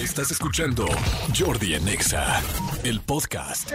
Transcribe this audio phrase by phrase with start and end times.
[0.00, 0.86] Estás escuchando
[1.38, 2.40] Jordi Anexa,
[2.84, 3.70] el podcast.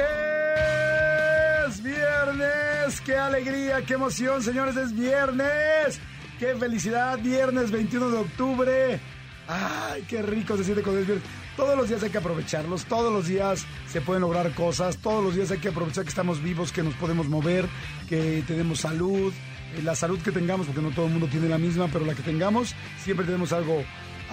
[1.68, 6.00] Es viernes, qué alegría, qué emoción, señores, es viernes.
[6.40, 9.00] Qué felicidad, viernes 21 de octubre.
[9.48, 11.28] Ay, qué rico se siente cuando es viernes.
[11.56, 15.36] Todos los días hay que aprovecharlos, todos los días se pueden lograr cosas, todos los
[15.36, 17.68] días hay que aprovechar que estamos vivos, que nos podemos mover,
[18.10, 19.32] que tenemos salud,
[19.76, 22.16] eh, la salud que tengamos, porque no todo el mundo tiene la misma, pero la
[22.16, 22.74] que tengamos,
[23.04, 23.84] siempre tenemos algo,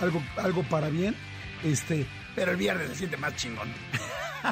[0.00, 1.14] algo, algo para bien.
[1.64, 3.72] Este, pero el viernes se siente más chingón.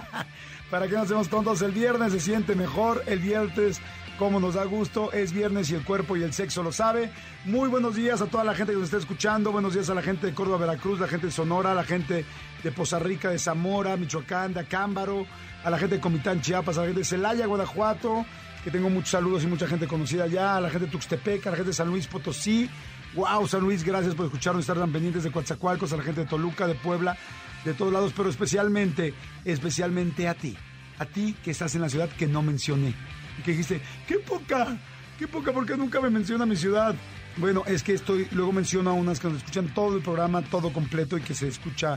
[0.70, 3.80] para que no seamos tontos, el viernes se siente mejor, el viernes
[4.20, 7.10] como nos da gusto, es viernes y el cuerpo y el sexo lo sabe.
[7.46, 10.02] Muy buenos días a toda la gente que nos está escuchando, buenos días a la
[10.02, 12.26] gente de Córdoba, Veracruz, la gente de Sonora, la gente
[12.62, 15.26] de Poza Rica, de Zamora, Michoacán, de Acámbaro,
[15.64, 18.26] a la gente de Comitán, Chiapas, a la gente de Celaya, Guanajuato,
[18.62, 21.50] que tengo muchos saludos y mucha gente conocida allá, a la gente de Tuxtepec, a
[21.52, 22.68] la gente de San Luis Potosí.
[23.14, 26.26] Wow, San Luis, gracias por escucharnos, estar tan pendientes de Coatzacoalcos, a la gente de
[26.28, 27.16] Toluca, de Puebla,
[27.64, 29.14] de todos lados, pero especialmente,
[29.44, 30.56] especialmente a ti,
[30.98, 32.94] a ti que estás en la ciudad que no mencioné
[33.36, 34.78] y que dijiste, qué poca,
[35.18, 36.94] qué poca, porque nunca me menciona mi ciudad.
[37.36, 40.72] Bueno, es que estoy, luego menciono a unas que nos escuchan todo el programa, todo
[40.72, 41.94] completo y que se escucha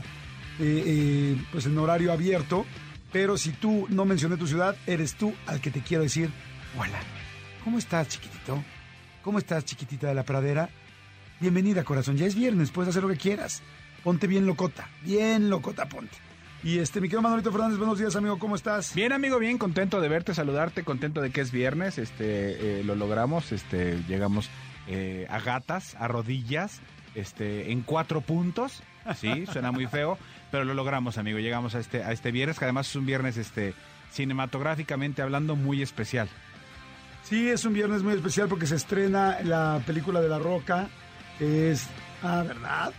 [0.58, 2.66] eh, eh, pues en horario abierto.
[3.12, 6.30] Pero si tú no mencioné tu ciudad, eres tú al que te quiero decir,
[6.76, 6.98] hola,
[7.62, 8.64] ¿cómo estás chiquitito?
[9.22, 10.68] ¿Cómo estás chiquitita de la pradera?
[11.44, 13.62] Bienvenida corazón, ya es viernes, puedes hacer lo que quieras.
[14.02, 16.16] Ponte bien locota, bien locota ponte.
[16.62, 18.94] Y este, mi querido Manolito Fernández, buenos días, amigo, ¿cómo estás?
[18.94, 22.94] Bien, amigo, bien, contento de verte, saludarte, contento de que es viernes, este, eh, lo
[22.94, 24.48] logramos, este, llegamos
[24.86, 26.80] eh, a gatas, a rodillas,
[27.14, 28.82] este, en cuatro puntos,
[29.14, 30.16] sí, suena muy feo,
[30.50, 33.36] pero lo logramos, amigo, llegamos a este, a este viernes, que además es un viernes,
[33.36, 33.74] este,
[34.10, 36.26] cinematográficamente hablando, muy especial.
[37.22, 40.88] Sí, es un viernes muy especial porque se estrena la película de La Roca,
[41.40, 41.88] es...
[42.22, 42.92] Ah, ¿verdad?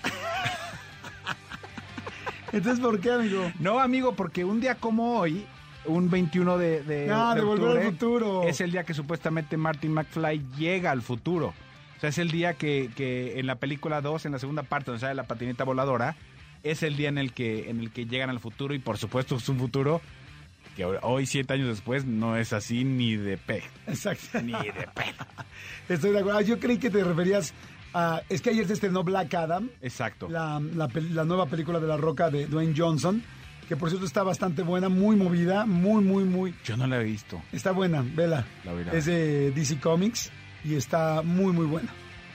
[2.51, 3.51] Entonces, ¿por qué, amigo?
[3.59, 5.45] No, amigo, porque un día como hoy,
[5.85, 8.43] un 21 de, de, Ah, de de volver octubre, al futuro.
[8.43, 11.53] es el día que supuestamente Martin McFly llega al futuro.
[11.97, 14.91] O sea, es el día que, que en la película 2, en la segunda parte,
[14.91, 16.15] donde sale la patineta voladora,
[16.63, 19.35] es el día en el que en el que llegan al futuro y por supuesto
[19.35, 20.01] es un futuro
[20.75, 23.63] que hoy, siete años después, no es así ni de pe.
[23.87, 24.41] Exacto.
[24.41, 25.25] Ni de pedo.
[25.89, 26.39] Estoy de acuerdo.
[26.39, 27.53] Ah, Yo creí que te referías
[27.95, 28.21] a...
[28.29, 30.29] Es que ayer se estrenó Black Adam, Exacto.
[30.29, 33.23] la, la nueva película de La Roca de Dwayne Johnson,
[33.67, 36.53] que por cierto está bastante buena, muy movida, muy, muy, muy...
[36.63, 37.41] Yo no la he visto.
[37.51, 38.45] Está buena, vela.
[38.63, 40.31] La a Es de DC Comics
[40.63, 41.89] y está muy, muy buena.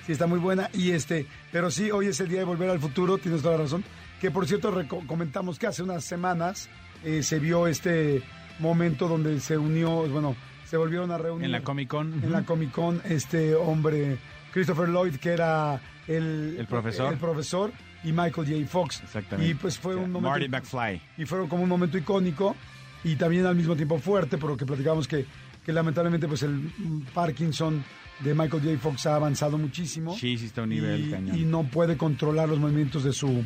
[0.06, 0.70] Sí, está muy buena.
[0.72, 3.62] Y este, pero sí, hoy es el día de volver al futuro, tienes toda la
[3.65, 3.84] razón.
[4.20, 4.72] Que por cierto,
[5.06, 6.69] comentamos que hace unas semanas
[7.04, 8.22] eh, se vio este
[8.59, 11.47] momento donde se unió, bueno, se volvieron a reunir.
[11.47, 12.12] En la Comic Con.
[12.22, 14.19] En la Comic Con, este hombre,
[14.53, 17.12] Christopher Lloyd, que era el, El profesor.
[17.12, 17.72] el profesor,
[18.03, 18.66] y Michael J.
[18.66, 19.00] Fox.
[19.03, 19.50] Exactamente.
[19.50, 21.03] Y pues fue O sea, un momento Marty McFly.
[21.19, 22.56] y fueron como un momento icónico
[23.05, 25.27] y también al mismo tiempo fuerte, porque platicamos que,
[25.65, 26.71] que lamentablemente pues el
[27.15, 27.84] Parkinson
[28.21, 28.78] de Michael J.
[28.78, 30.15] Fox ha avanzado muchísimo.
[30.16, 31.38] Sí, sí está a un nivel y, cañón.
[31.38, 33.44] y no puede controlar los movimientos de su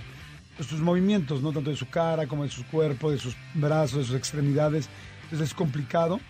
[0.56, 3.98] pues, sus movimientos, no tanto de su cara como de su cuerpo, de sus brazos,
[3.98, 4.88] de sus extremidades.
[5.24, 6.20] Entonces es complicado.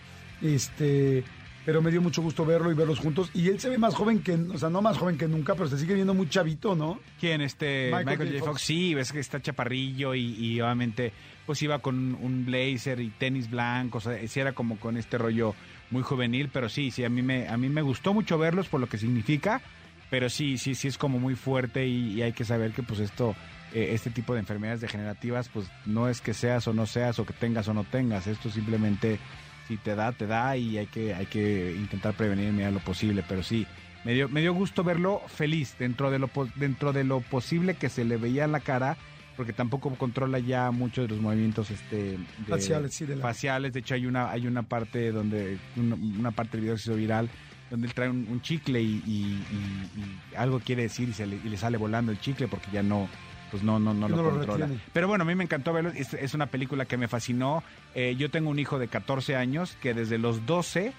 [0.41, 1.23] Este,
[1.65, 3.29] pero me dio mucho gusto verlo y verlos juntos.
[3.33, 5.67] Y él se ve más joven que, o sea, no más joven que nunca, pero
[5.67, 6.99] se sigue viendo muy chavito, ¿no?
[7.19, 7.41] ¿Quién?
[7.41, 8.39] Este, Michael Michael, J.
[8.39, 8.51] Fox.
[8.51, 8.61] Fox.
[8.61, 11.11] Sí, ves que está chaparrillo y, y obviamente
[11.45, 15.17] pues iba con un blazer y tenis blancos, o sea, sí era como con este
[15.17, 15.53] rollo
[15.91, 18.79] muy juvenil, pero sí, sí, a mí me, a mí me gustó mucho verlos por
[18.79, 19.61] lo que significa,
[20.09, 22.99] pero sí, sí, sí es como muy fuerte y, y hay que saber que pues
[22.99, 23.35] esto,
[23.73, 27.25] eh, este tipo de enfermedades degenerativas, pues no es que seas o no seas o
[27.25, 29.19] que tengas o no tengas, esto simplemente
[29.67, 32.73] si te da, te da y hay que, hay que intentar prevenir en medida de
[32.73, 33.65] lo posible, pero sí,
[34.03, 37.89] me dio, me dio gusto verlo feliz dentro de lo dentro de lo posible que
[37.89, 38.97] se le veía en la cara
[39.35, 43.73] porque tampoco controla ya muchos de los movimientos este de- Faciales, sí, de la- faciales.
[43.73, 46.95] De hecho hay una hay una parte donde una, una parte del video se hizo
[46.95, 47.29] viral
[47.71, 51.25] donde él trae un, un chicle y, y- y- y algo quiere decir y, se
[51.25, 53.09] le, y le sale volando el chicle porque ya no
[53.55, 54.81] pues no no no lo controla retiene.
[54.93, 57.63] pero bueno a mí me encantó verlo es, es una película que me fascinó
[57.95, 60.93] Eh, yo tengo un hijo de 14 años que desde los 12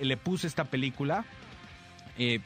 [0.00, 1.24] le puse esta película
[2.18, 2.40] eh,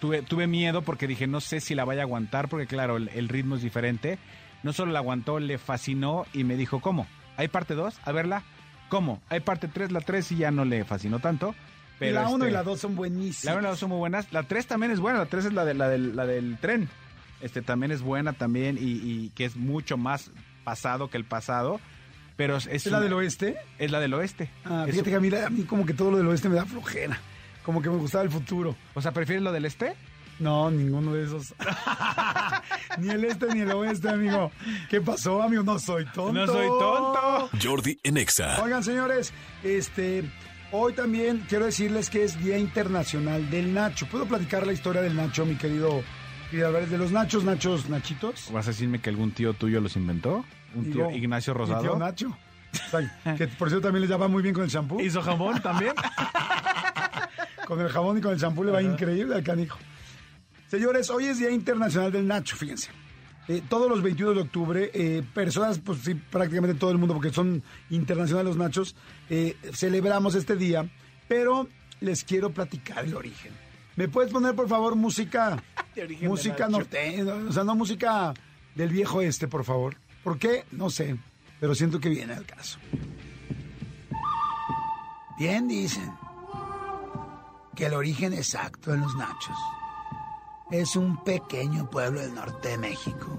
[0.00, 3.08] tuve, tuve miedo porque dije, no sé si la vaya a aguantar, porque claro, el,
[3.08, 4.18] el ritmo es diferente.
[4.62, 7.06] No solo la aguantó, le fascinó y me dijo, ¿cómo?
[7.36, 7.98] ¿Hay parte 2?
[8.04, 8.42] A verla.
[8.88, 9.20] ¿Cómo?
[9.28, 11.54] Hay parte 3, la 3 y ya no le fascinó tanto.
[11.98, 13.44] Pero la 1 este, y la 2 son buenísimas.
[13.44, 14.32] La 1 y la 2 son muy buenas.
[14.32, 16.88] La 3 también es buena, la 3 es la, de, la, del, la del tren.
[17.40, 20.30] Este también es buena también y, y que es mucho más
[20.64, 21.80] pasado que el pasado.
[22.36, 23.56] Pero es, ¿Es la una- del oeste?
[23.78, 24.50] Es la del oeste.
[24.64, 26.56] Ah, Es- fíjate que a mí, a mí como que todo lo del oeste me
[26.56, 27.18] da flojera.
[27.64, 28.76] Como que me gustaba el futuro.
[28.94, 29.94] O sea, ¿prefieres lo del este?
[30.38, 31.52] No, ninguno de esos.
[32.98, 34.50] ni el este ni el oeste, amigo.
[34.88, 35.62] ¿Qué pasó, amigo?
[35.62, 36.32] No soy tonto.
[36.32, 37.50] No soy tonto.
[37.62, 38.62] Jordi en Exa.
[38.62, 39.32] Oigan, señores,
[39.62, 40.24] este,
[40.72, 44.06] hoy también quiero decirles que es Día Internacional del Nacho.
[44.06, 46.02] ¿Puedo platicar la historia del Nacho, mi querido?
[46.50, 46.90] Querido Álvarez?
[46.90, 48.50] de los Nachos, Nachos, Nachitos.
[48.52, 50.44] ¿Vas a decirme que algún tío tuyo los inventó?
[50.74, 51.82] ¿Un tío Digo, Ignacio Rosado?
[51.82, 52.36] tío Nacho.
[52.72, 55.00] O sea, que por cierto también le llama muy bien con el champú.
[55.00, 55.94] ¿Hizo jamón también?
[57.66, 59.78] Con el jabón y con el champú le va increíble al canijo.
[60.68, 62.90] Señores, hoy es Día Internacional del Nacho, fíjense.
[63.46, 67.30] Eh, todos los 21 de octubre, eh, personas, pues sí, prácticamente todo el mundo, porque
[67.30, 68.96] son internacionales los nachos,
[69.28, 70.88] eh, celebramos este día,
[71.28, 71.68] pero
[72.00, 73.52] les quiero platicar el origen.
[73.96, 75.62] ¿Me puedes poner, por favor, música,
[76.02, 78.34] origen música norteña, o sea, no música
[78.74, 79.96] del viejo este, por favor?
[80.22, 80.64] ¿Por qué?
[80.72, 81.16] No sé,
[81.60, 82.78] pero siento que viene al caso.
[85.38, 86.12] Bien dicen
[87.74, 89.56] que el origen exacto de los nachos
[90.70, 93.38] es un pequeño pueblo del norte de México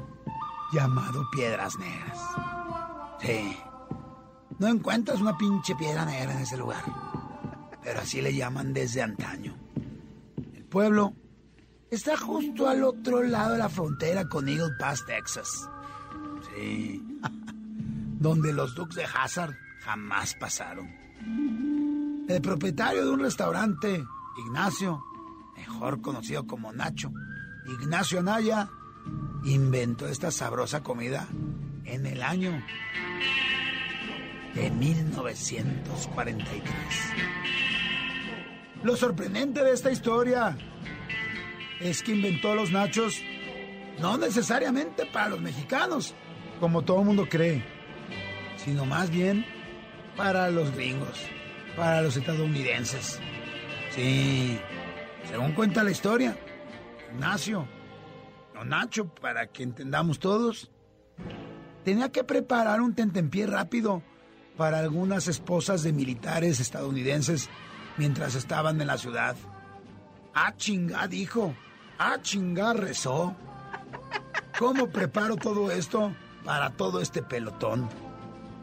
[0.72, 2.18] llamado Piedras Negras.
[3.22, 3.58] Sí,
[4.60, 6.84] no encuentras una pinche piedra negra en ese lugar,
[7.84, 9.56] pero así le llaman desde antaño.
[10.56, 11.14] El pueblo
[11.92, 15.70] está justo al otro lado de la frontera con Eagle Pass, Texas.
[16.56, 17.04] Sí,
[18.20, 20.90] donde los Dukes de Hazard jamás pasaron.
[22.28, 24.04] El propietario de un restaurante,
[24.46, 25.04] Ignacio,
[25.58, 27.12] mejor conocido como Nacho,
[27.66, 28.70] Ignacio Anaya,
[29.44, 31.28] inventó esta sabrosa comida
[31.86, 32.64] en el año
[34.54, 36.64] de 1943.
[38.84, 40.56] Lo sorprendente de esta historia
[41.80, 43.22] es que inventó los nachos
[44.00, 46.16] no necesariamente para los mexicanos,
[46.60, 47.64] como todo el mundo cree,
[48.58, 49.46] sino más bien
[50.16, 51.20] para los gringos,
[51.76, 53.20] para los estadounidenses.
[53.92, 54.60] Sí,
[55.30, 56.38] según cuenta la historia,
[57.14, 57.68] Ignacio,
[58.60, 60.70] o Nacho, para que entendamos todos,
[61.84, 64.04] tenía que preparar un tentempié rápido
[64.58, 67.50] para algunas esposas de militares estadounidenses
[67.98, 69.36] mientras estaban en la ciudad.
[70.34, 71.56] Ah, chingá, dijo.
[72.02, 73.36] Ah, chingá, rezó.
[74.58, 76.16] ¿Cómo preparo todo esto
[76.46, 77.90] para todo este pelotón?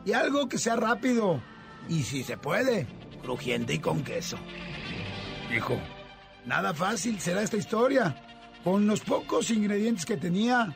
[0.07, 1.43] Y algo que sea rápido.
[1.87, 2.87] Y si se puede,
[3.23, 4.39] crujiente y con queso.
[5.51, 5.79] Dijo,
[6.47, 8.17] nada fácil será esta historia.
[8.65, 10.75] Con los pocos ingredientes que tenía,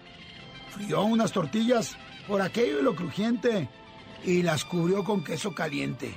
[0.68, 1.96] frió unas tortillas
[2.28, 3.70] por aquello y lo crujiente
[4.22, 6.14] y las cubrió con queso caliente.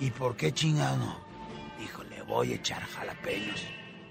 [0.00, 1.16] ¿Y por qué chingado?
[1.78, 3.64] Dijo, le voy a echar jalapeños.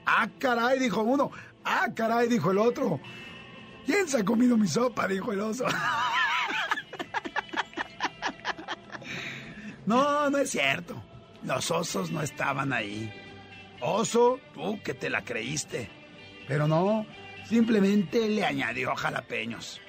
[0.08, 1.32] Ah, caray, dijo uno.
[1.70, 3.02] Ah, caray, dijo el otro.
[3.86, 5.06] ¿Quién se ha comido mi sopa?
[5.08, 5.66] Dijo el oso.
[9.86, 11.02] No, no es cierto.
[11.44, 13.10] Los osos no estaban ahí.
[13.80, 15.90] Oso, tú que te la creíste.
[16.46, 17.06] Pero no,
[17.48, 19.80] simplemente le añadió jalapeños.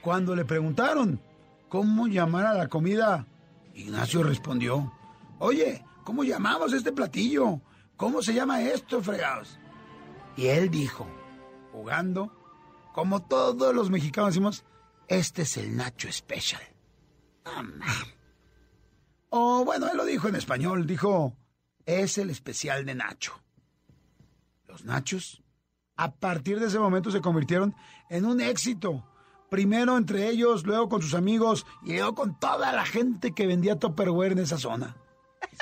[0.00, 1.20] Cuando le preguntaron
[1.68, 3.26] cómo llamar a la comida,
[3.74, 4.94] Ignacio respondió,
[5.40, 7.60] Oye, ¿cómo llamamos este platillo?
[7.98, 9.58] ¿Cómo se llama esto, fregados?
[10.36, 11.06] Y él dijo,
[11.72, 12.32] jugando,
[12.92, 14.64] como todos los mexicanos decimos,
[15.08, 16.62] este es el Nacho Special.
[19.30, 21.36] O bueno, él lo dijo en español, dijo,
[21.86, 23.40] es el especial de Nacho.
[24.66, 25.42] Los Nachos,
[25.96, 27.74] a partir de ese momento se convirtieron
[28.10, 29.04] en un éxito.
[29.50, 33.78] Primero entre ellos, luego con sus amigos y luego con toda la gente que vendía
[33.78, 34.96] Tupperware en esa zona.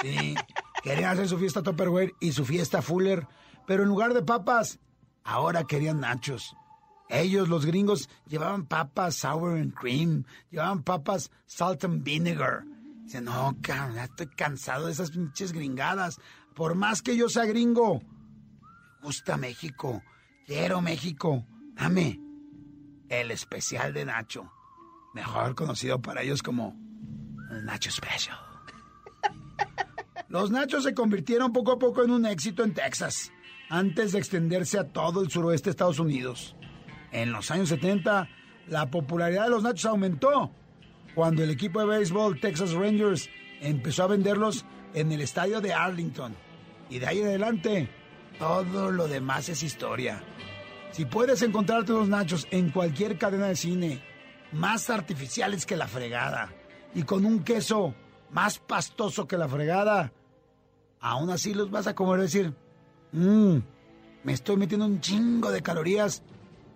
[0.01, 0.35] Sí,
[0.83, 3.27] querían hacer su fiesta Tupperware y su fiesta Fuller,
[3.67, 4.79] pero en lugar de papas,
[5.25, 6.57] ahora querían nachos.
[7.09, 12.65] Ellos, los gringos, llevaban papas sour and cream, llevaban papas salt and vinegar.
[13.05, 16.19] Dice, no, cabrón, estoy cansado de esas pinches gringadas.
[16.55, 20.03] Por más que yo sea gringo, me gusta México,
[20.47, 21.45] quiero México.
[21.75, 22.19] Dame
[23.09, 24.51] el especial de Nacho,
[25.13, 26.75] mejor conocido para ellos como
[27.51, 28.39] el Nacho Special.
[30.29, 33.31] Los nachos se convirtieron poco a poco en un éxito en Texas,
[33.73, 36.55] antes de extenderse a todo el suroeste de Estados Unidos.
[37.11, 38.29] En los años 70,
[38.69, 40.51] la popularidad de los nachos aumentó
[41.15, 43.31] cuando el equipo de béisbol Texas Rangers
[43.63, 46.35] empezó a venderlos en el estadio de Arlington.
[46.91, 47.89] Y de ahí en adelante,
[48.39, 50.23] todo lo demás es historia.
[50.91, 54.03] Si puedes encontrarte unos nachos en cualquier cadena de cine,
[54.53, 56.53] más artificiales que la fregada,
[56.95, 57.95] y con un queso
[58.33, 60.13] más pastoso que la fregada,
[61.01, 62.55] aún así los vas a comer decir,
[63.13, 63.59] mmm,
[64.25, 66.23] me estoy metiendo un chingo de calorías,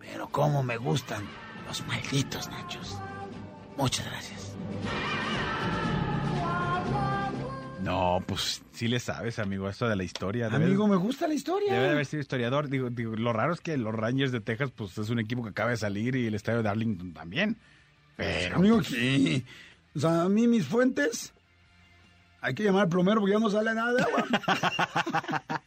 [0.00, 1.22] pero cómo me gustan
[1.66, 2.98] los malditos nachos.
[3.76, 4.52] Muchas gracias.
[7.82, 10.48] No, pues sí le sabes, amigo, esto de la historia.
[10.48, 11.72] Debe- Amigo, me gusta la historia.
[11.74, 12.68] Debe de haber sido historiador.
[12.68, 15.50] Digo, digo, lo raro es que los Rangers de Texas, pues es un equipo que
[15.50, 17.58] acaba de salir y el estadio de Arlington también.
[18.16, 19.44] Pero, Amigo, ¿qué?
[19.94, 21.32] O sea, a mí mis fuentes.
[22.40, 24.24] Hay que llamar al plomero porque ya no sale nada de agua.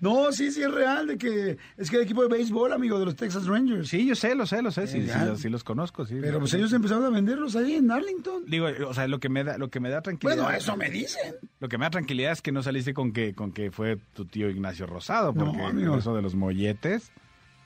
[0.00, 3.04] no, sí, sí es real de que es que el equipo de béisbol, amigo, de
[3.04, 3.88] los Texas Rangers.
[3.88, 6.16] sí, yo sé, lo sé, lo sé, sí, sí, los- sí los conozco, sí.
[6.20, 8.44] Pero pues ellos empezaron a venderlos ahí en Arlington.
[8.46, 10.42] Digo, o sea, lo que me da, lo que me da tranquilidad.
[10.42, 11.34] Bueno, eso me dicen.
[11.60, 14.24] Lo que me da tranquilidad es que no saliste con que, con que fue tu
[14.24, 15.90] tío Ignacio Rosado, No, porque amigo.
[15.90, 17.12] con eso de los molletes,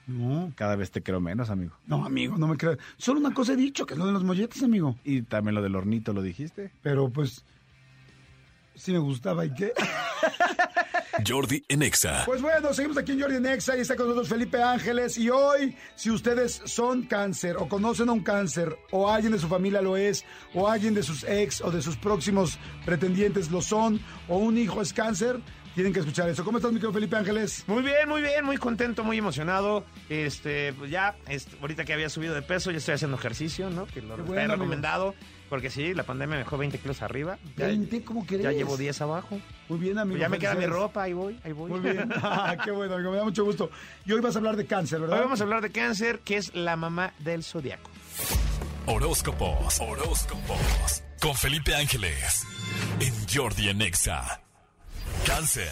[0.06, 1.72] No, cada vez te creo menos, amigo.
[1.86, 2.76] no, amigo, no me creas.
[2.98, 4.96] Solo una cosa he dicho, que es lo de los molletes, amigo.
[5.04, 6.72] Y también lo del hornito, ¿lo dijiste?
[6.82, 7.44] Pero pues,
[8.74, 9.44] sí me gustaba.
[9.44, 9.72] ¿Y qué?
[11.26, 12.24] Jordi en Exa.
[12.26, 15.16] Pues bueno, seguimos aquí en Jordi Nexa y está con nosotros Felipe Ángeles.
[15.16, 19.48] Y hoy, si ustedes son cáncer o conocen a un cáncer, o alguien de su
[19.48, 24.00] familia lo es, o alguien de sus ex o de sus próximos pretendientes lo son,
[24.28, 25.40] o un hijo es cáncer,
[25.74, 26.44] tienen que escuchar eso.
[26.44, 27.64] ¿Cómo estás, mi querido Felipe Ángeles?
[27.66, 29.84] Muy bien, muy bien, muy contento, muy emocionado.
[30.08, 33.86] Este, pues ya, este, ahorita que había subido de peso, ya estoy haciendo ejercicio, ¿no?
[33.86, 34.52] Que lo bueno, amigo.
[34.54, 35.14] recomendado.
[35.54, 37.38] Porque sí, la pandemia me dejó 20 kilos arriba.
[37.56, 38.42] Ya, 20, ¿cómo crees?
[38.42, 39.40] ya llevo 10 abajo.
[39.68, 40.14] Muy bien, amigo.
[40.14, 41.70] Pues ya me queda mi ropa, ahí voy, ahí voy.
[41.70, 42.12] Muy bien.
[42.16, 43.12] Ah, Qué bueno, amigo.
[43.12, 43.70] Me da mucho gusto.
[44.04, 45.18] Y hoy vas a hablar de cáncer, ¿verdad?
[45.18, 47.88] Hoy vamos a hablar de cáncer, que es la mamá del zodiaco.
[48.86, 51.04] Horóscopos, horóscopos.
[51.20, 52.44] Con Felipe Ángeles.
[52.98, 54.40] En Jordi en Exa.
[55.24, 55.70] Cáncer.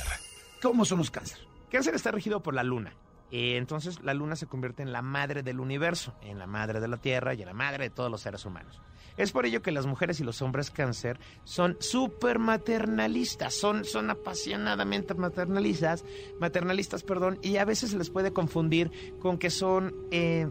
[0.62, 1.38] ¿Cómo son los cáncer?
[1.72, 2.94] Cáncer está regido por la luna.
[3.32, 6.86] Eh, Entonces la luna se convierte en la madre del universo, en la madre de
[6.88, 8.80] la Tierra y en la madre de todos los seres humanos.
[9.16, 14.10] Es por ello que las mujeres y los hombres cáncer son súper maternalistas, son, son
[14.10, 16.04] apasionadamente maternalistas,
[16.40, 20.48] maternalistas, perdón, y a veces se les puede confundir con que son eh,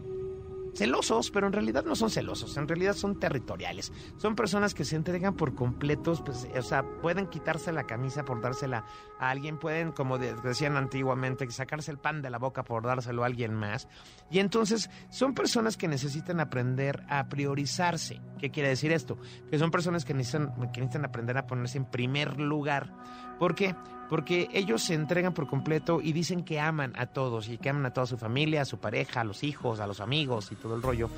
[0.74, 3.92] celosos, pero en realidad no son celosos, en realidad son territoriales.
[4.16, 8.40] Son personas que se entregan por completos, pues, o sea, pueden quitarse la camisa por
[8.40, 8.84] dársela
[9.18, 13.22] a alguien, pueden, como de- decían antiguamente, sacarse el pan de la boca por dárselo
[13.22, 13.88] a alguien más.
[14.30, 18.20] Y entonces son personas que necesitan aprender a priorizarse.
[18.38, 19.18] ¿Qué quiere decir esto?
[19.50, 22.92] Que son personas que necesitan, que necesitan aprender a ponerse en primer lugar.
[23.38, 23.74] ¿Por qué?
[24.12, 27.86] Porque ellos se entregan por completo y dicen que aman a todos y que aman
[27.86, 30.76] a toda su familia, a su pareja, a los hijos, a los amigos y todo
[30.76, 31.08] el rollo.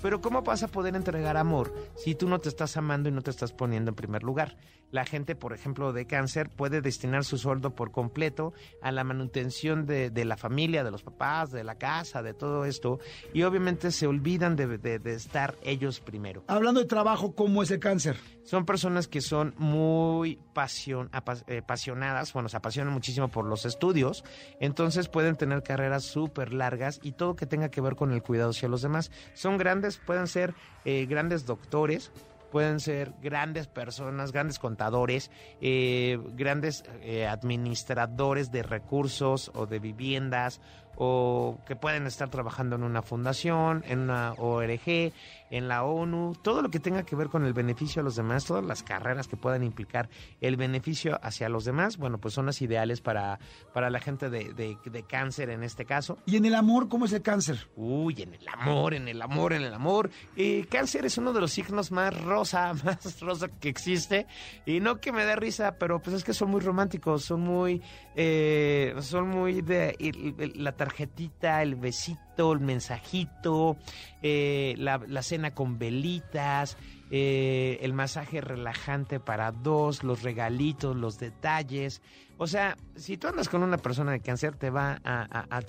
[0.00, 3.22] Pero ¿cómo vas a poder entregar amor si tú no te estás amando y no
[3.22, 4.56] te estás poniendo en primer lugar?
[4.92, 9.86] La gente, por ejemplo, de cáncer puede destinar su sueldo por completo a la manutención
[9.86, 13.00] de, de la familia, de los papás, de la casa, de todo esto.
[13.32, 16.44] Y obviamente se olvidan de, de- de estar ellos primero.
[16.46, 18.16] Hablando de trabajo, ¿cómo es el cáncer?
[18.44, 23.64] Son personas que son muy pasión, apa- eh, apasionadas, bueno, se apasionan muchísimo por los
[23.64, 24.24] estudios,
[24.60, 28.50] entonces pueden tener carreras súper largas y todo que tenga que ver con el cuidado
[28.50, 29.10] hacia los demás.
[29.34, 32.12] Son grandes, pueden ser eh, grandes doctores,
[32.54, 40.60] pueden ser grandes personas, grandes contadores, eh, grandes eh, administradores de recursos o de viviendas
[40.96, 45.12] o que pueden estar trabajando en una fundación, en una ORG,
[45.50, 48.44] en la ONU, todo lo que tenga que ver con el beneficio a los demás,
[48.44, 50.08] todas las carreras que puedan implicar
[50.40, 53.38] el beneficio hacia los demás, bueno, pues son las ideales para,
[53.72, 56.18] para la gente de, de- de cáncer en este caso.
[56.26, 57.68] Y en el amor, ¿cómo es el cáncer?
[57.76, 60.10] Uy, en el amor, en el amor, en el amor.
[60.36, 64.26] Eh, cáncer es uno de los signos más rosa, más rosa que existe.
[64.66, 67.82] Y no que me dé risa, pero pues es que son muy románticos, son muy,
[68.16, 73.78] eh, son muy de el- la tarjetita, el besito, el mensajito,
[74.20, 76.76] eh, la, cena con velitas,
[77.10, 82.02] eh, el masaje relajante para dos, los regalitos, los detalles.
[82.36, 85.60] O sea, si tú andas con una persona de cáncer, te va a, a, a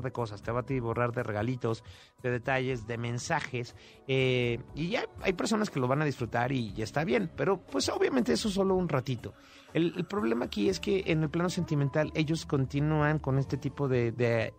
[0.00, 1.84] de cosas, te va a atiborrar de regalitos,
[2.22, 3.76] de detalles, de mensajes.
[4.08, 7.58] eh, y ya hay personas que lo van a disfrutar y ya está bien, pero
[7.58, 9.34] pues obviamente eso es solo un ratito.
[9.74, 14.54] El, problema aquí es que en el plano sentimental ellos continúan con este tipo de,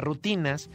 [0.00, 0.70] rutinas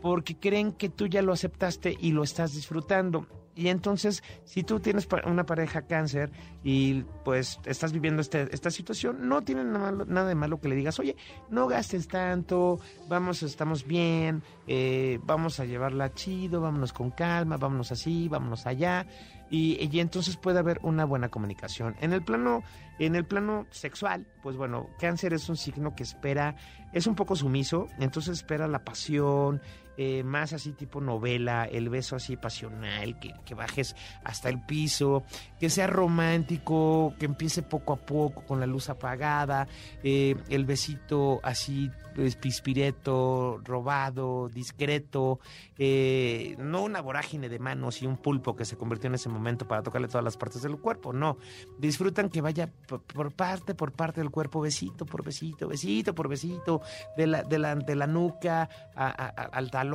[0.00, 3.26] porque creen que tú ya lo aceptaste y lo estás disfrutando.
[3.54, 6.30] Y entonces, si tú tienes una pareja cáncer
[6.64, 10.68] y pues estás viviendo este- esta situación, no tiene nada, malo- nada de malo que
[10.68, 11.16] le digas, oye,
[11.50, 17.92] no gastes tanto, vamos, estamos bien, eh, vamos a llevarla chido, vámonos con calma, vámonos
[17.92, 19.06] así, vámonos allá.
[19.52, 21.94] Y, y entonces puede haber una buena comunicación.
[22.00, 22.62] En el plano,
[22.98, 26.56] en el plano sexual, pues bueno, cáncer es un signo que espera,
[26.94, 29.60] es un poco sumiso, entonces espera la pasión,
[29.96, 33.94] eh, más así tipo novela, el beso así pasional, que que bajes
[34.24, 35.24] hasta el piso,
[35.58, 39.68] que sea romántico, que empiece poco a poco con la luz apagada,
[40.02, 45.40] eh, el besito así pues, pispireto, robado, discreto,
[45.78, 49.66] eh, no una vorágine de manos y un pulpo que se convirtió en ese momento
[49.66, 51.38] para tocarle todas las partes del cuerpo, no.
[51.78, 56.82] Disfrutan que vaya por, parte, por parte del cuerpo, besito por besito, besito por besito,
[57.16, 59.91] de la, de la, de la nuca al talón,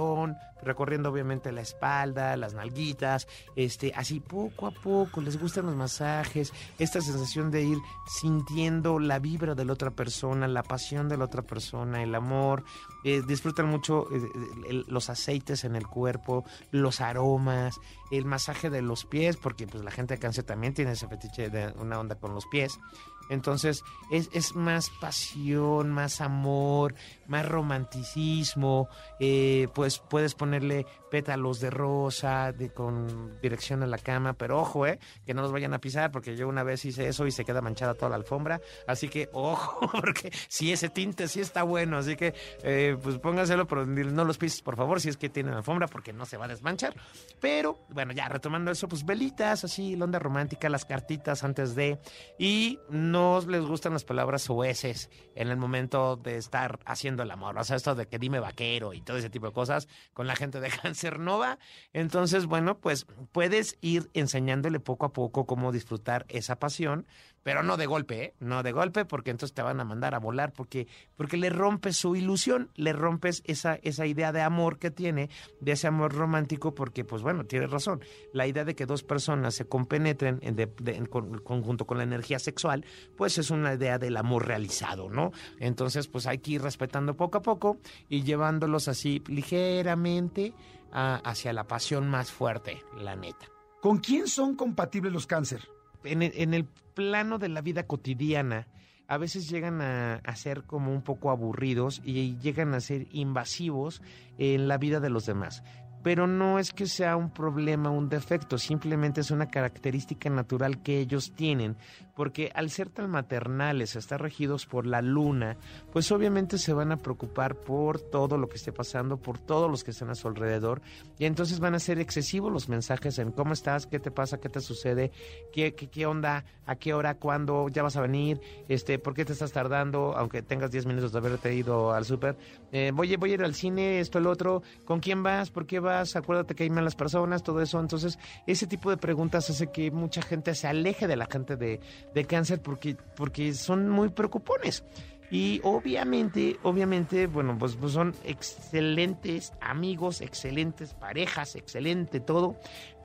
[0.61, 6.53] recorriendo obviamente la espalda, las nalguitas, este, así poco a poco, les gustan los masajes,
[6.79, 7.77] esta sensación de ir
[8.07, 12.63] sintiendo la vibra de la otra persona, la pasión de la otra persona, el amor,
[13.03, 17.79] eh, disfrutan mucho eh, los aceites en el cuerpo, los aromas,
[18.11, 21.49] el masaje de los pies, porque pues la gente de cáncer también tiene ese fetiche
[21.49, 22.79] de una onda con los pies.
[23.29, 26.95] Entonces es, es más pasión, más amor,
[27.27, 28.89] más romanticismo.
[29.19, 34.85] Eh, pues puedes ponerle pétalos de rosa de, con dirección a la cama, pero ojo,
[34.85, 37.45] eh, que no los vayan a pisar, porque yo una vez hice eso y se
[37.45, 38.61] queda manchada toda la alfombra.
[38.87, 43.67] Así que ojo, porque si ese tinte sí está bueno, así que eh, pues póngaselo,
[43.67, 46.45] pero no los pises, por favor, si es que tienen alfombra, porque no se va
[46.45, 46.95] a desmanchar.
[47.39, 51.99] Pero bueno, ya retomando eso, pues velitas, así, la onda romántica, las cartitas antes de.
[52.37, 53.16] Y no
[53.47, 57.57] les gustan las palabras oeces en el momento de estar haciendo el amor.
[57.57, 60.35] O sea, esto de que dime vaquero y todo ese tipo de cosas con la
[60.35, 61.59] gente de Cáncer Nova.
[61.93, 67.07] Entonces, bueno, pues puedes ir enseñándole poco a poco cómo disfrutar esa pasión
[67.47, 68.33] pero no de golpe, ¿eh?
[68.41, 70.85] No de golpe, porque entonces te van a mandar a volar, porque,
[71.15, 75.29] porque le rompes su ilusión, le rompes esa, esa idea de amor que tiene,
[75.61, 78.01] de ese amor romántico, porque, pues bueno, tienes razón.
[78.33, 82.83] La idea de que dos personas se compenetren en, en, conjunto con la energía sexual,
[83.15, 85.31] pues es una idea del amor realizado, ¿no?
[85.57, 87.77] Entonces, pues hay que ir respetando poco a poco
[88.09, 90.53] y llevándolos así ligeramente
[90.91, 93.45] hacia la pasión más fuerte, la neta.
[93.81, 95.76] ¿Con quién son compatibles los cáncer?
[96.03, 98.67] En en el plano de la vida cotidiana
[99.07, 104.01] a veces llegan a, a, ser como un poco aburridos y llegan a ser invasivos
[104.37, 105.63] en la vida de los demás
[106.03, 110.99] pero no es que sea un problema, un defecto, simplemente es una característica natural que
[110.99, 111.75] ellos tienen,
[112.15, 115.57] porque al ser tan maternales, estar regidos por la luna,
[115.91, 119.83] pues obviamente se van a preocupar por todo lo que esté pasando, por todos los
[119.83, 120.81] que están a su alrededor,
[121.19, 124.49] y entonces van a ser excesivos los mensajes en cómo estás, qué te pasa, qué
[124.49, 125.11] te sucede,
[125.51, 129.25] qué, qué, qué onda, a qué hora, cuándo, ya vas a venir, este, por qué
[129.25, 132.37] te estás tardando, aunque tengas 10 minutos de haberte ido al súper,
[132.71, 135.49] eh, voy, voy a ir al cine, esto, el otro, ¿con quién vas?
[135.49, 135.79] ¿Por qué?
[136.15, 137.79] Acuérdate que hay malas personas, todo eso.
[137.79, 141.79] Entonces, ese tipo de preguntas hace que mucha gente se aleje de la gente de,
[142.13, 144.83] de cáncer porque, porque son muy preocupones.
[145.29, 152.55] Y obviamente, obviamente, bueno, pues, pues, son excelentes amigos, excelentes parejas, excelente todo.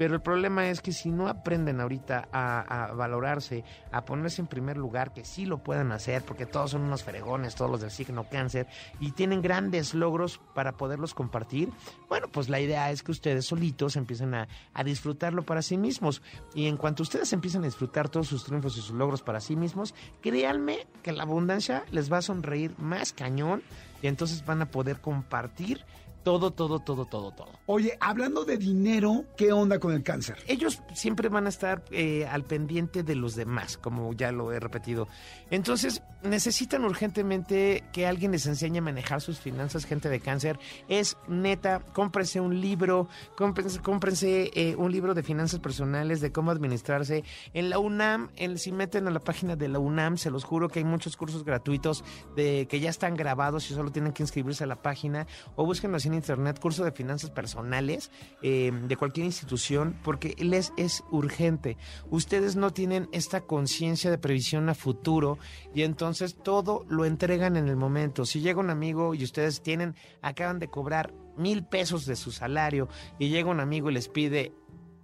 [0.02, 3.62] Pero el problema es que si no aprenden ahorita a, valorarse,
[3.92, 7.54] a ponerse en primer lugar, que sí lo pueden hacer, porque todos son unos fregones,
[7.54, 8.66] todos los del signo cáncer,
[8.98, 11.70] y tienen grandes logros para poderlos compartir,
[12.08, 16.20] bueno, pues la idea es que ustedes solitos empiecen a, a disfrutarlo para sí mismos.
[16.52, 19.54] Y en cuanto ustedes empiecen a disfrutar todos sus triunfos y sus logros para sí
[19.54, 23.62] mismos, créanme que la abundancia les va a sonreír más cañón
[24.02, 25.84] y entonces van a poder compartir
[26.22, 27.50] todo, todo, todo, todo, todo.
[27.66, 30.36] Oye, hablando de dinero, ¿qué onda con el cáncer?
[30.46, 34.60] Ellos siempre van a estar eh, al pendiente de los demás, como ya lo he
[34.60, 35.08] repetido.
[35.50, 40.58] Entonces, necesitan urgentemente que alguien les enseñe a manejar sus finanzas, gente de cáncer.
[40.88, 46.50] Es neta, cómprense un libro, cómprense, cómprense eh, un libro de finanzas personales, de cómo
[46.50, 47.24] administrarse.
[47.54, 50.68] En la UNAM, en, si meten a la página de la UNAM, se los juro
[50.68, 52.04] que hay muchos cursos gratuitos
[52.36, 56.06] de que ya están grabados y solo tienen que inscribirse a la página o búsquenlos
[56.14, 58.10] internet, curso de finanzas personales
[58.42, 61.76] eh, de cualquier institución, porque les es urgente.
[62.10, 65.38] Ustedes no tienen esta conciencia de previsión a futuro
[65.74, 68.24] y entonces todo lo entregan en el momento.
[68.24, 72.88] Si llega un amigo y ustedes tienen, acaban de cobrar mil pesos de su salario
[73.18, 74.52] y llega un amigo y les pide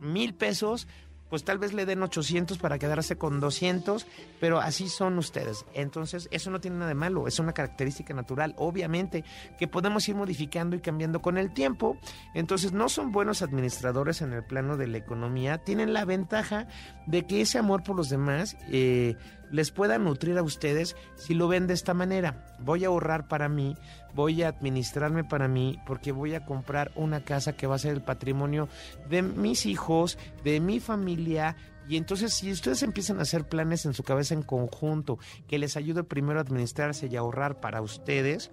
[0.01, 0.87] mil pesos,
[1.29, 4.07] pues tal vez le den 800 para quedarse con 200,
[4.41, 5.65] pero así son ustedes.
[5.75, 9.25] Entonces, eso no tiene nada de malo, es una característica natural, obviamente,
[9.59, 11.99] que podemos ir modificando y cambiando con el tiempo.
[12.35, 16.67] Entonces, no son buenos administradores en el plano de la economía, tienen la ventaja
[17.07, 19.17] de que ese amor por los demás eh,
[19.51, 22.45] les pueda nutrir a ustedes si lo ven de esta manera.
[22.61, 23.77] Voy a ahorrar para mí,
[24.19, 27.93] voy a administrarme para mí, porque voy a comprar una casa que va a ser
[27.93, 28.69] el patrimonio
[29.09, 31.55] de mis hijos, de mi familia.
[31.89, 35.77] Y entonces si ustedes empiezan a hacer planes en su cabeza en conjunto, que les
[35.77, 38.51] ayude primero a administrarse y ahorrar para ustedes,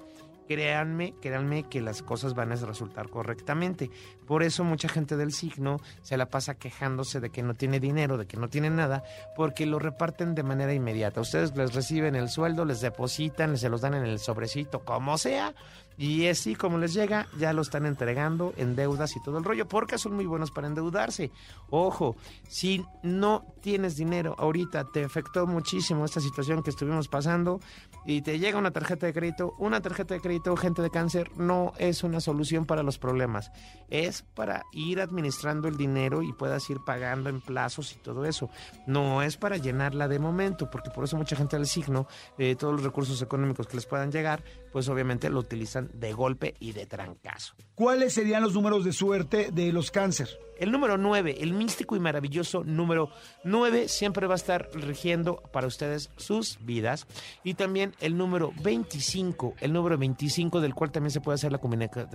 [0.48, 3.90] créanme, créanme que las cosas van a resultar correctamente.
[4.26, 8.18] Por eso mucha gente del signo se la pasa quejándose de que no tiene dinero,
[8.18, 9.04] de que no tiene nada,
[9.36, 11.22] porque lo reparten de manera inmediata.
[11.22, 15.54] Ustedes les reciben el sueldo, les depositan, se los dan en el sobrecito, como sea,
[15.98, 19.68] y así como les llega, ya lo están entregando en deudas y todo el rollo,
[19.68, 21.32] porque son muy buenos para endeudarse.
[21.70, 22.16] Ojo,
[22.48, 27.60] si no tienes dinero ahorita, te afectó muchísimo esta situación que estuvimos pasando
[28.06, 31.74] y te llega una tarjeta de crédito, una tarjeta de crédito, gente de cáncer, no
[31.78, 33.52] es una solución para los problemas.
[33.90, 38.50] Es para ir administrando el dinero y puedas ir pagando en plazos y todo eso.
[38.86, 42.74] No es para llenarla de momento, porque por eso mucha gente del signo, eh, todos
[42.74, 44.44] los recursos económicos que les puedan llegar,
[44.76, 47.56] pues obviamente lo utilizan de golpe y de trancazo.
[47.76, 50.28] ¿Cuáles serían los números de suerte de los cáncer?
[50.60, 53.10] El número 9, el místico y maravilloso número
[53.46, 57.08] 9, siempre va a estar rigiendo para ustedes sus vidas.
[57.42, 61.60] Y también el número 25, el número 25 del cual también se puede hacer la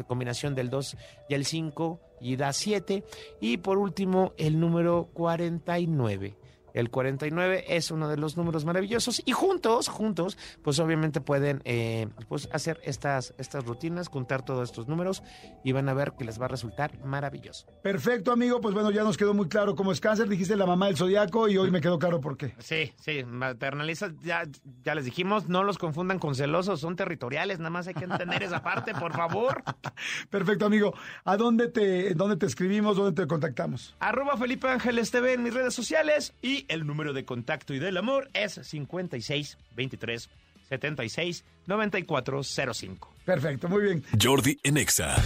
[0.06, 0.98] combinación del 2
[1.30, 3.02] y el 5 y da 7.
[3.40, 6.36] Y por último, el número 49
[6.74, 12.08] el 49 es uno de los números maravillosos y juntos, juntos, pues obviamente pueden eh,
[12.28, 15.22] pues hacer estas, estas rutinas, juntar todos estos números
[15.64, 17.66] y van a ver que les va a resultar maravilloso.
[17.82, 18.60] Perfecto, amigo.
[18.60, 20.28] Pues bueno, ya nos quedó muy claro cómo es cáncer.
[20.28, 22.54] Dijiste la mamá del zodiaco y hoy me quedó claro por qué.
[22.58, 24.42] Sí, sí, maternalizas, ya,
[24.84, 28.42] ya les dijimos, no los confundan con celosos, son territoriales, nada más hay que entender
[28.42, 29.62] esa parte, por favor.
[30.30, 30.94] Perfecto, amigo.
[31.24, 33.96] ¿A dónde te, dónde te escribimos, dónde te contactamos?
[34.00, 37.96] Arroba Felipe Ángeles TV en mis redes sociales y el número de contacto y del
[37.96, 40.30] amor es 56 23
[40.68, 43.14] 76 94 05.
[43.24, 44.04] Perfecto, muy bien.
[44.20, 45.16] Jordi Enexa.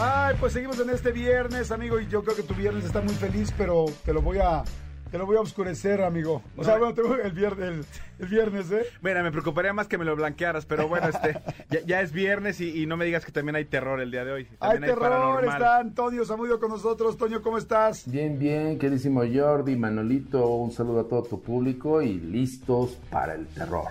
[0.00, 3.14] Ay, pues seguimos en este viernes, amigo, y yo creo que tu viernes está muy
[3.14, 4.62] feliz, pero te lo voy a
[5.10, 6.42] te lo voy a oscurecer, amigo.
[6.56, 7.86] O sea, bueno, tengo el viernes,
[8.18, 8.84] el, viernes, ¿eh?
[9.02, 11.40] Mira, me preocuparía más que me lo blanquearas, pero bueno, este,
[11.86, 14.48] ya, es viernes y, no me digas que también hay terror el día de hoy.
[14.60, 17.16] Hay terror, está Antonio Samudio con nosotros.
[17.16, 18.10] Toño, ¿cómo estás?
[18.10, 23.46] Bien, bien, queridísimo Jordi, Manolito, un saludo a todo tu público y listos para el
[23.48, 23.86] terror.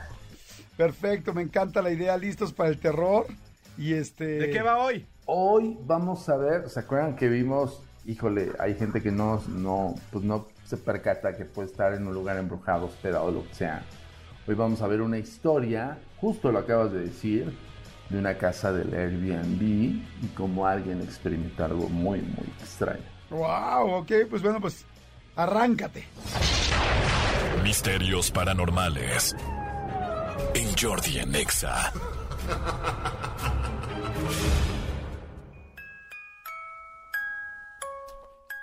[0.75, 3.25] Perfecto, me encanta la idea, listos para el terror.
[3.77, 4.25] Y este...
[4.25, 5.05] ¿De qué va hoy?
[5.25, 10.23] Hoy vamos a ver, ¿se acuerdan que vimos, híjole, hay gente que no, no, pues
[10.23, 13.83] no se percata que puede estar en un lugar embrujado, hospedado, lo que sea.
[14.45, 17.57] Hoy vamos a ver una historia, justo lo acabas de decir,
[18.09, 23.03] de una casa del Airbnb y cómo alguien experimenta algo muy, muy extraño.
[23.29, 24.01] ¡Wow!
[24.01, 24.85] Ok, pues bueno, pues
[25.37, 26.05] arráncate.
[27.63, 29.35] Misterios paranormales.
[30.53, 31.93] En Jordi en Exa.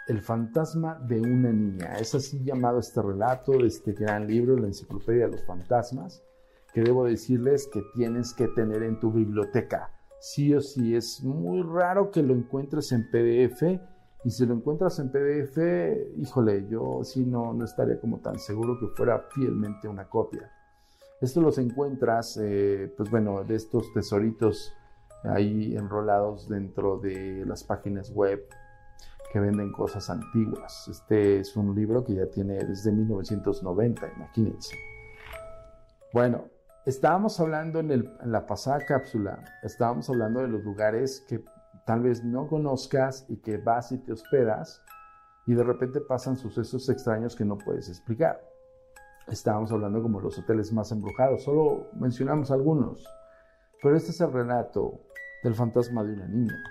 [0.06, 1.94] El fantasma de una niña.
[1.98, 6.22] Es así llamado este relato de este gran libro, La Enciclopedia de los Fantasmas,
[6.74, 9.90] que debo decirles que tienes que tener en tu biblioteca.
[10.20, 13.62] Sí o sí, es muy raro que lo encuentres en PDF.
[14.24, 15.58] Y si lo encuentras en PDF,
[16.18, 20.50] híjole, yo sí no, no estaría como tan seguro que fuera fielmente una copia.
[21.22, 24.74] Esto los encuentras, eh, pues bueno, de estos tesoritos
[25.22, 28.46] ahí enrolados dentro de las páginas web
[29.34, 30.86] que venden cosas antiguas.
[30.86, 34.76] Este es un libro que ya tiene desde 1990, imagínense.
[36.12, 36.44] Bueno,
[36.86, 41.42] estábamos hablando en, en, la pasada cápsula, estábamos hablando de los lugares que
[41.84, 44.80] tal vez no conozcas y que vas y te hospedas
[45.48, 48.40] y de repente pasan sucesos extraños que no puedes explicar.
[49.26, 53.04] Estábamos hablando como los hoteles más embrujados, solo mencionamos algunos,
[53.82, 55.00] pero este es el relato
[55.42, 56.62] del fantasma de una niña.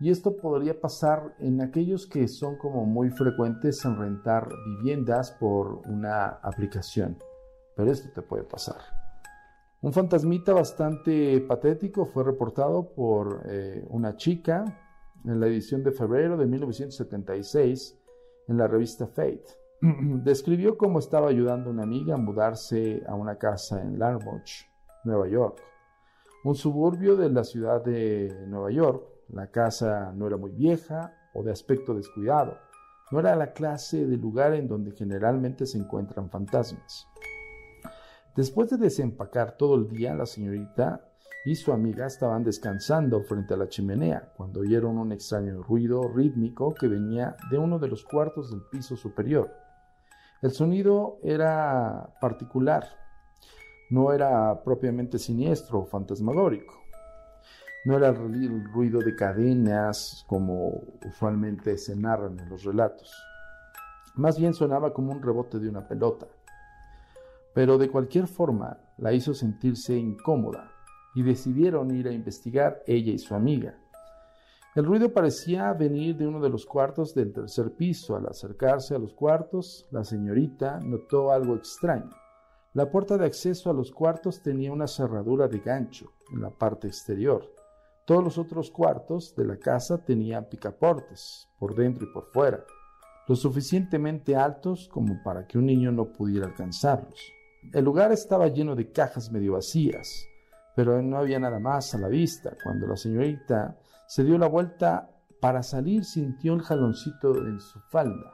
[0.00, 5.82] Y esto podría pasar en aquellos que son como muy frecuentes en rentar viviendas por
[5.86, 7.18] una aplicación.
[7.76, 8.78] Pero esto te puede pasar.
[9.82, 14.64] Un fantasmita bastante patético fue reportado por eh, una chica
[15.24, 17.98] en la edición de febrero de 1976
[18.48, 19.44] en la revista Fate.
[19.80, 24.66] Describió cómo estaba ayudando a una amiga a mudarse a una casa en Larmouch,
[25.04, 25.62] Nueva York,
[26.44, 31.42] un suburbio de la ciudad de Nueva York la casa no era muy vieja o
[31.42, 32.58] de aspecto descuidado.
[33.10, 37.06] No era la clase de lugar en donde generalmente se encuentran fantasmas.
[38.36, 41.10] Después de desempacar todo el día, la señorita
[41.44, 46.74] y su amiga estaban descansando frente a la chimenea cuando oyeron un extraño ruido rítmico
[46.74, 49.50] que venía de uno de los cuartos del piso superior.
[50.42, 52.84] El sonido era particular,
[53.90, 56.79] no era propiamente siniestro o fantasmagórico.
[57.84, 63.10] No era el ruido de cadenas como usualmente se narran en los relatos.
[64.16, 66.26] Más bien sonaba como un rebote de una pelota.
[67.54, 70.70] Pero de cualquier forma la hizo sentirse incómoda
[71.14, 73.78] y decidieron ir a investigar ella y su amiga.
[74.76, 78.14] El ruido parecía venir de uno de los cuartos del tercer piso.
[78.14, 82.10] Al acercarse a los cuartos, la señorita notó algo extraño.
[82.74, 86.86] La puerta de acceso a los cuartos tenía una cerradura de gancho en la parte
[86.86, 87.59] exterior.
[88.10, 92.64] Todos los otros cuartos de la casa tenían picaportes, por dentro y por fuera,
[93.28, 97.20] lo suficientemente altos como para que un niño no pudiera alcanzarlos.
[97.72, 100.26] El lugar estaba lleno de cajas medio vacías,
[100.74, 102.56] pero no había nada más a la vista.
[102.64, 105.08] Cuando la señorita se dio la vuelta
[105.40, 108.32] para salir, sintió el jaloncito en su falda.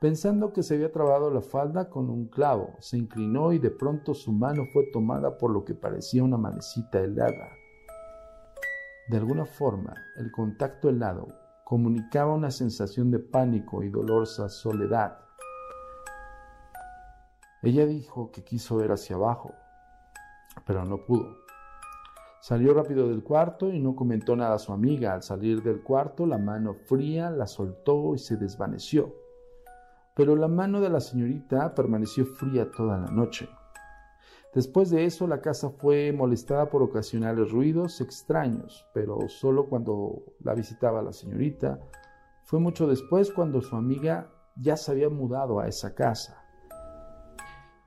[0.00, 4.14] Pensando que se había trabado la falda con un clavo, se inclinó y de pronto
[4.14, 7.59] su mano fue tomada por lo que parecía una manecita helada.
[9.10, 11.26] De alguna forma, el contacto helado
[11.64, 15.18] comunicaba una sensación de pánico y dolorosa soledad.
[17.60, 19.52] Ella dijo que quiso ver hacia abajo,
[20.64, 21.38] pero no pudo.
[22.40, 25.14] Salió rápido del cuarto y no comentó nada a su amiga.
[25.14, 29.12] Al salir del cuarto, la mano fría la soltó y se desvaneció
[30.20, 33.48] pero la mano de la señorita permaneció fría toda la noche.
[34.54, 40.54] Después de eso, la casa fue molestada por ocasionales ruidos extraños, pero solo cuando la
[40.54, 41.78] visitaba la señorita.
[42.42, 46.42] Fue mucho después cuando su amiga ya se había mudado a esa casa.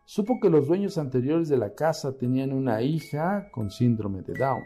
[0.05, 4.63] Supo que los dueños anteriores de la casa tenían una hija con síndrome de Down,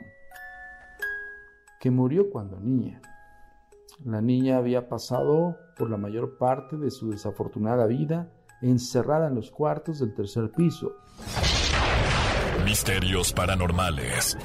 [1.79, 3.01] que murió cuando niña.
[4.03, 8.31] La niña había pasado por la mayor parte de su desafortunada vida
[8.62, 10.95] encerrada en los cuartos del tercer piso.
[12.67, 14.38] Misterios paranormales.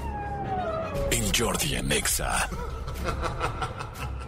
[1.11, 2.49] En Jordi en Exa.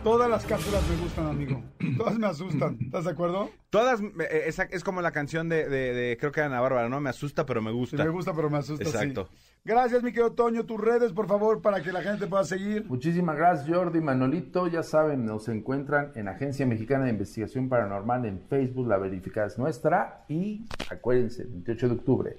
[0.03, 1.63] Todas las cápsulas me gustan, amigo.
[1.97, 2.77] Todas me asustan.
[2.81, 3.51] ¿Estás de acuerdo?
[3.71, 7.01] Todas, eh, es, es como la canción de, de- de- creo que Ana Bárbara, ¿no?
[7.01, 8.03] Me asusta, pero me Sí, gusta.
[8.05, 8.85] me gusta, pero me asusta.
[8.85, 8.91] sí.
[8.91, 9.29] Exacto.
[9.65, 10.65] Gracias, mi querido Toño.
[10.67, 12.85] Tus redes, por favor, para que la gente pueda seguir.
[12.87, 18.41] Muchísimas gracias Jordi Manolito, ya saben, nos encuentran en Agencia Mexicana de Investigación Paranormal en
[18.41, 22.37] Facebook, la verificada es nuestra y acuérdense, 28 de octubre,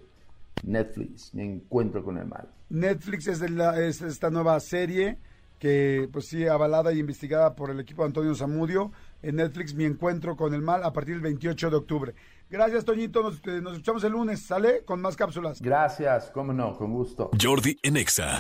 [0.63, 2.47] Netflix, me encuentro con el mal.
[2.69, 5.17] Netflix es, de la- es esta nueva serie
[5.59, 8.91] que, pues sí, avalada y investigada por el equipo de Antonio Zamudio.
[9.21, 12.13] En Netflix, Mi Encuentro con el Mal, a partir del 28 de octubre.
[12.49, 13.23] Gracias, Toñito.
[13.23, 14.83] Nos, eh, nos escuchamos el lunes, ¿sale?
[14.85, 15.59] Con más cápsulas.
[15.61, 17.31] Gracias, cómo no, con gusto.
[17.41, 18.39] Jordi en Exa.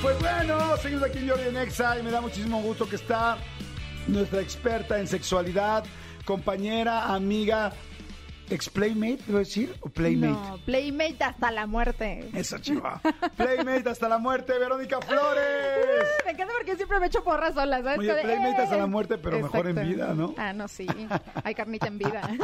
[0.00, 3.38] Pues bueno, seguimos aquí en Jordi en Exa y me da muchísimo gusto que está
[4.06, 5.84] nuestra experta en sexualidad,
[6.24, 7.72] compañera, amiga,
[8.50, 9.74] ex-playmate, ¿debo decir?
[9.80, 10.32] ¿O playmate?
[10.32, 12.28] No, Playmate hasta la muerte.
[12.34, 13.00] Eso, chiva.
[13.36, 15.44] Playmate hasta la muerte, Verónica Flores.
[16.24, 17.98] Me encanta porque siempre me echo porras sola, ¿sabes?
[17.98, 18.78] Oye, Playmate hasta "Eh".
[18.78, 20.34] la muerte, pero mejor en vida, ¿no?
[20.38, 20.86] Ah, no, sí.
[21.42, 22.22] Hay carnita en vida.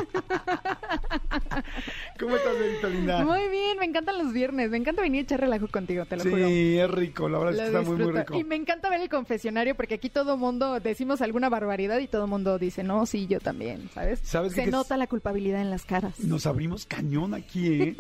[2.18, 3.24] ¿Cómo estás, Verita linda?
[3.24, 4.70] Muy bien, me encantan los viernes.
[4.70, 6.46] Me encanta venir a echar relajo contigo, te lo juro.
[6.48, 8.34] Sí, es rico, la verdad es que está muy, muy rico.
[8.36, 12.26] Y me encanta ver el confesionario porque aquí todo mundo decimos alguna barbaridad y todo
[12.26, 14.20] mundo dice, no, sí, yo también, ¿sabes?
[14.22, 14.52] ¿Sabes?
[14.52, 16.20] Se Que nota la culpabilidad en las caras.
[16.20, 17.96] Nos abrimos cañón aquí, ¿eh?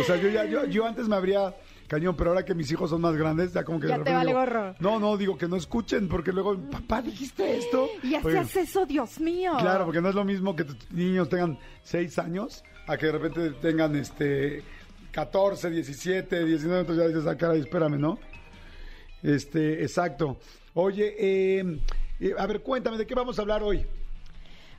[0.00, 1.54] O sea, yo ya, yo, yo antes me abría
[1.86, 3.86] cañón, pero ahora que mis hijos son más grandes, ya como que...
[3.86, 4.74] de Ya te repente vale digo, gorro.
[4.80, 7.88] No, no, digo que no escuchen, porque luego, papá, ¿dijiste esto?
[8.02, 9.52] Y Oye, hacías eso, Dios mío.
[9.60, 13.12] Claro, porque no es lo mismo que tus niños tengan 6 años a que de
[13.12, 14.64] repente tengan este
[15.12, 18.18] 14, 17, 19, entonces ya dices, ah, caray, espérame, ¿no?
[19.22, 20.38] Este, exacto.
[20.74, 21.80] Oye, eh,
[22.18, 23.86] eh, a ver, cuéntame, ¿de qué vamos a hablar hoy?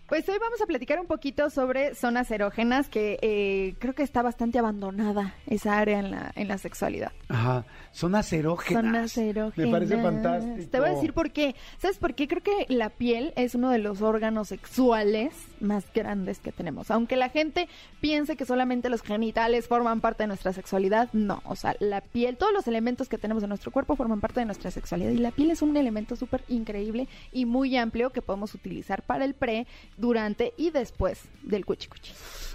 [0.08, 4.22] Pues hoy vamos a platicar un poquito sobre zonas erógenas, que eh, creo que está
[4.22, 7.14] bastante abandonada esa área en la, en la sexualidad.
[7.30, 8.84] Ajá, zonas erógenas.
[8.84, 9.66] Zonas erógenas.
[9.66, 10.70] Me parece fantástico.
[10.70, 11.56] Te voy a decir por qué.
[11.78, 12.28] ¿Sabes por qué?
[12.28, 16.92] Creo que la piel es uno de los órganos sexuales más grandes que tenemos.
[16.92, 17.70] Aunque la gente
[18.02, 21.42] piense que solamente los genitales forman parte de nuestra sexualidad, no.
[21.46, 24.46] O sea, la piel, todos los elementos que tenemos en nuestro cuerpo forman parte de
[24.46, 25.12] nuestra sexualidad.
[25.12, 29.24] Y la piel es un elemento súper increíble y muy amplio que podemos utilizar para
[29.24, 29.66] el pre,
[29.98, 32.12] durante y después del cuchi cuchi.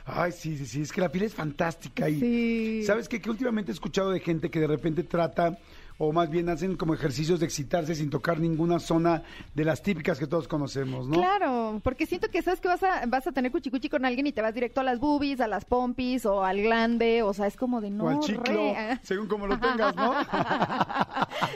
[0.07, 2.83] Ay, sí, sí, sí, es que la piel es fantástica y Sí.
[2.87, 3.20] ¿sabes qué?
[3.20, 5.59] Que últimamente he escuchado de gente que de repente trata
[5.98, 9.22] o más bien hacen como ejercicios de excitarse sin tocar ninguna zona
[9.54, 11.18] de las típicas que todos conocemos, ¿no?
[11.18, 14.32] Claro, porque siento que sabes que vas a, vas a tener cuchicuchi con alguien y
[14.32, 17.56] te vas directo a las boobies, a las pompis o al glande, o sea, es
[17.56, 18.04] como de no.
[18.04, 19.00] o al chiclo, re.
[19.02, 20.14] según como lo tengas, ¿no?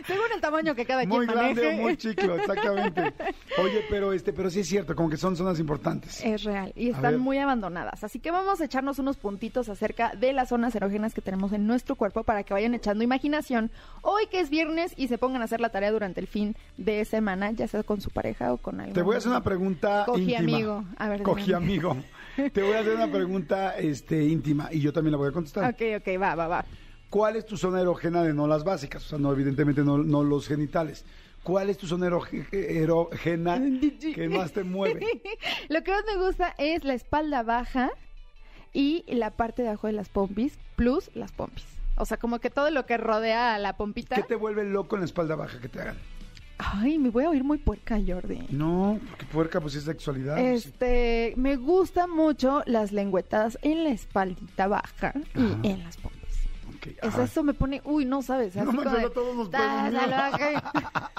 [0.06, 1.80] Según el tamaño que cada muy quien grande maneje.
[1.80, 3.14] o muy chiclo, exactamente.
[3.58, 6.24] Oye, pero este, pero sí es cierto, como que son zonas importantes.
[6.24, 8.02] Es real y están muy abandonadas.
[8.02, 11.66] Así que vamos a echarnos unos puntitos acerca de las zonas erógenas que tenemos en
[11.66, 13.70] nuestro cuerpo para que vayan echando imaginación.
[14.02, 17.04] Hoy que es viernes y se pongan a hacer la tarea durante el fin de
[17.04, 18.94] semana, ya sea con su pareja o con algún...
[18.94, 20.38] Te voy a hacer una pregunta Cogí íntima.
[20.38, 20.84] amigo.
[20.96, 21.96] A ver, Cogí amigo.
[22.54, 25.70] Te voy a hacer una pregunta este, íntima y yo también la voy a contestar.
[25.70, 26.64] Ok, ok, va, va, va.
[27.10, 29.04] ¿Cuál es tu zona erógena de no las básicas?
[29.04, 31.04] O sea, no, evidentemente no, no los genitales.
[31.42, 32.06] ¿Cuál es tu zona
[32.52, 33.60] erógena
[34.14, 35.20] que más te mueve?
[35.68, 37.90] Lo que más me gusta es la espalda baja
[38.72, 41.81] y la parte de abajo de las pompis, plus las pompis.
[41.96, 44.16] O sea, como que todo lo que rodea a la pompita.
[44.16, 45.96] ¿Qué te vuelve loco en la espalda baja que te hagan?
[46.58, 48.46] Ay, me voy a oír muy puerca, Jordi.
[48.50, 50.36] No, porque puerca pues es sexualidad.
[50.36, 50.68] pues, sí.
[50.68, 55.58] Este, me gustan mucho las lengüetas en la espaldita baja y Ajá.
[55.64, 56.20] en las pompis.
[56.76, 58.54] Ok, Es- eso me pone, uy, no sabes.
[58.56, 60.54] No así manches, como de, todos nos salvaje".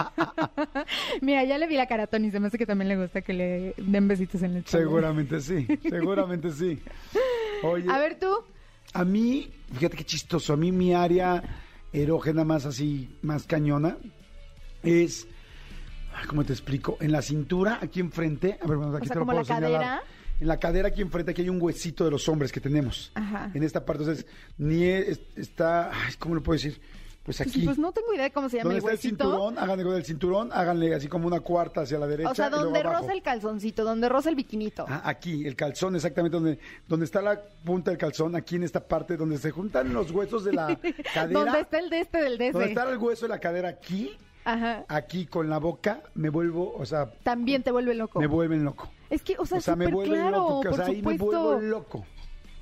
[1.21, 3.21] Mira, ya le vi la cara a Tony, se me hace que también le gusta
[3.21, 4.85] que le den besitos en espalda.
[4.85, 6.81] Seguramente sí, seguramente sí.
[7.63, 8.33] Oye, A ver tú.
[8.93, 11.41] A mí, fíjate qué chistoso, a mí mi área
[11.91, 13.97] erógena más así, más cañona,
[14.83, 15.27] es,
[16.27, 16.97] ¿cómo te explico?
[17.01, 19.45] En la cintura, aquí enfrente, a ver, bueno, aquí O sea, te lo puedo la
[19.45, 19.71] señalar.
[19.71, 20.03] cadera.
[20.39, 23.11] En la cadera aquí enfrente, aquí hay un huesito de los hombres que tenemos.
[23.15, 23.51] Ajá.
[23.53, 24.25] En esta parte, entonces,
[24.57, 26.81] ni es- está, ay, ¿cómo lo puedo decir?
[27.23, 27.61] Pues Pues, aquí.
[27.63, 29.23] pues no tengo idea de cómo se llama donde el está el huesito.
[29.23, 32.31] cinturón, háganle con el cinturón, háganle así como una cuarta hacia la derecha.
[32.31, 34.85] O sea, y luego donde roza el calzoncito, donde roza el biquinito.
[34.89, 38.81] Ah, aquí, el calzón, exactamente donde, donde está la punta del calzón, aquí en esta
[38.85, 40.77] parte donde se juntan los huesos de la
[41.13, 41.39] cadera.
[41.45, 42.73] donde está el de este del de donde ese.
[42.73, 44.83] está el hueso de la cadera aquí, Ajá.
[44.89, 48.19] aquí con la boca, me vuelvo, o sea, También te vuelve loco.
[48.19, 48.89] me vuelven loco.
[49.09, 51.17] Es que, o sea, o sea, me vuelven claro, loco, que, o sea, ahí me
[51.17, 52.05] vuelvo loco.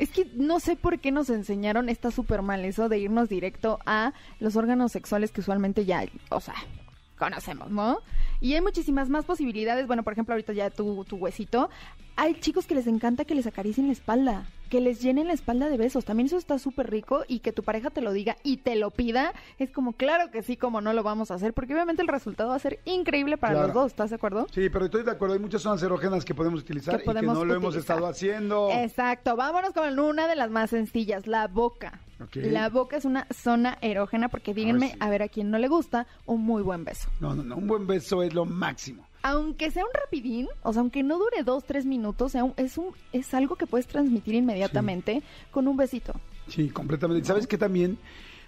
[0.02, 3.78] Es que no sé por qué nos enseñaron, está súper mal eso de irnos directo
[3.86, 6.56] a los órganos sexuales que usualmente ya, o sea,
[7.25, 7.99] conocemos, ¿no?
[8.41, 9.86] Y hay muchísimas más posibilidades.
[9.86, 11.69] Bueno, por ejemplo, ahorita ya tu, tu huesito.
[12.15, 15.69] Hay chicos que les encanta que les acaricien la espalda, que les llenen la espalda
[15.69, 16.03] de besos.
[16.03, 18.89] También eso está súper rico y que tu pareja te lo diga y te lo
[18.91, 19.34] pida.
[19.60, 22.49] Es como, claro que sí, como no lo vamos a hacer, porque obviamente el resultado
[22.49, 23.67] va a ser increíble para Claro.
[23.67, 24.47] los dos, ¿estás de acuerdo?
[24.51, 27.21] Sí, pero estoy de acuerdo, hay muchas zonas erógenas que podemos utilizar Que y que
[27.21, 28.69] no lo hemos estado haciendo.
[28.71, 31.99] Exacto, vámonos con una de las más sencillas, la boca.
[32.34, 34.97] La boca es una zona erógena porque díganme, sí.
[34.99, 37.10] a ver a quién no le gusta, un muy buen beso.
[37.19, 39.05] No, no, no, un buen beso es lo máximo.
[39.23, 42.77] Aunque sea un rapidín, o sea, aunque no dure dos, tres minutos, sea un- es,
[42.77, 46.13] un, es algo que puedes transmitir inmediatamente con un besito.
[46.47, 47.23] Sí, completamente.
[47.23, 47.97] ¿Y ¿Sabes qué también?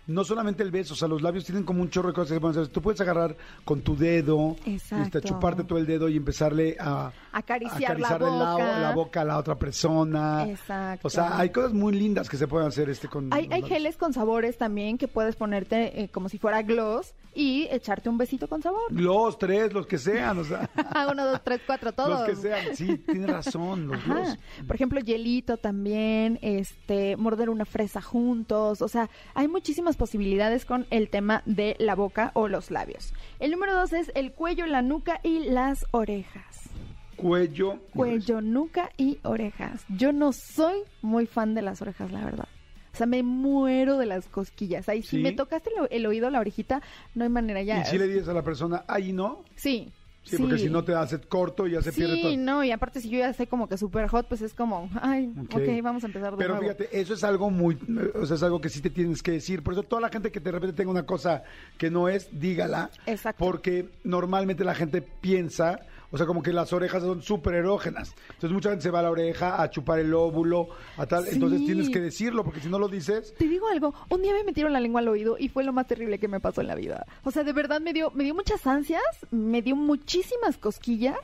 [0.08, 2.34] No solamente el beso, o sea, los labios tienen como un chorro de cosas que
[2.36, 2.74] se pueden hacer.
[2.74, 8.00] Tú puedes agarrar con tu dedo, este, chuparte todo el dedo y empezarle a Acariciar
[8.00, 8.80] la de la, boca.
[8.80, 10.46] la boca a la otra persona.
[10.50, 11.08] Exacto.
[11.08, 14.14] O sea, hay cosas muy lindas que se pueden hacer este con Hay, geles con
[14.14, 18.62] sabores también que puedes ponerte eh, como si fuera gloss y echarte un besito con
[18.62, 18.92] sabor.
[18.92, 22.10] Los tres, los que sean, o sea, Ah, uno, dos, tres, cuatro, todos.
[22.28, 22.76] los que sean.
[22.76, 24.38] Sí, tienes razón, los Ajá.
[24.68, 30.86] Por ejemplo, hielito también, este, morder una fresa juntos, o sea, hay muchísimas posibilidades con
[30.90, 33.14] el tema de la boca o los labios.
[33.40, 36.70] El número dos es el cuello, la nuca y las orejas.
[37.16, 37.80] Cuello.
[37.94, 39.86] Cuello, nuca y orejas.
[39.90, 42.48] Yo no soy muy fan de las orejas, la verdad.
[42.94, 44.88] O sea, me muero de las cosquillas.
[44.88, 46.82] Ahí, si me tocaste el, el oído, la orejita,
[47.16, 47.82] no hay manera ya.
[47.82, 49.44] Y si le dices a la persona, ahí no.
[49.56, 49.92] Sí.
[50.24, 52.38] Sí, porque si no te hace corto y ya se pierde Sí, todo.
[52.38, 55.34] no, y aparte si yo ya sé como que super hot, pues es como, ay,
[55.44, 55.56] Ok.
[55.56, 56.64] ok, vamos a empezar de Pero nuevo.
[56.76, 57.78] fíjate, eso es algo muy,
[58.16, 59.62] o sea, es algo que sí te tienes que decir.
[59.64, 61.44] Por eso toda la gente que de repente tenga una cosa
[61.78, 62.90] que no es, dígala.
[63.06, 63.44] Exacto.
[63.44, 65.82] Porque normalmente la gente piensa,
[66.14, 68.14] o sea, como que las orejas son súper erógenas.
[68.28, 71.26] Entonces mucha gente se va a la oreja a chupar el óvulo, a tal.
[71.26, 71.32] Sí.
[71.34, 74.44] Entonces tienes que decirlo, porque si no lo dices, Te digo algo, un día me
[74.44, 76.76] metieron la lengua al oído y fue lo más terrible que me pasó en la
[76.76, 77.08] vida.
[77.24, 81.18] O sea, de verdad me dio, me dio muchas ansias, me dio muchísimas cosquillas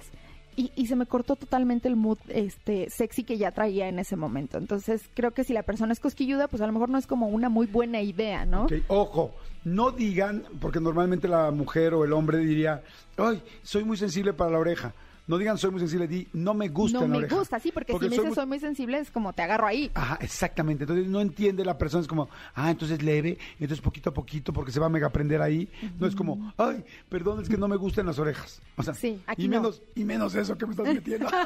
[0.60, 4.18] y, y se me cortó totalmente el mood este sexy que ya traía en ese
[4.18, 4.58] momento.
[4.58, 7.30] Entonces creo que si la persona es cosquilluda, pues a lo mejor no es como
[7.30, 8.68] una muy buena idea, ¿no?
[8.90, 9.32] ojo,
[9.64, 12.84] no digan, porque normalmente la mujer o el hombre diría,
[13.16, 14.94] ay, soy muy sensible para la oreja.
[15.30, 17.36] No digan soy muy sensible, di no me gusta no en la me oreja.
[17.38, 19.68] gusta, sí, porque, si me soy dices muy- soy muy sensible es como te agarro
[19.68, 19.92] ahí.
[19.94, 20.86] Ajá, exactamente.
[20.86, 24.72] Entonces no entiende la persona, es como, ah, entonces leve, entonces poquito a poquito porque
[24.72, 25.70] se va a mega aprender ahí.
[26.00, 28.60] No es como, ay, perdón, es que no me gustan las orejas.
[28.76, 29.58] O sea, Sí, aquí y no.
[29.58, 31.30] menos, y menos eso que me estás metiendo.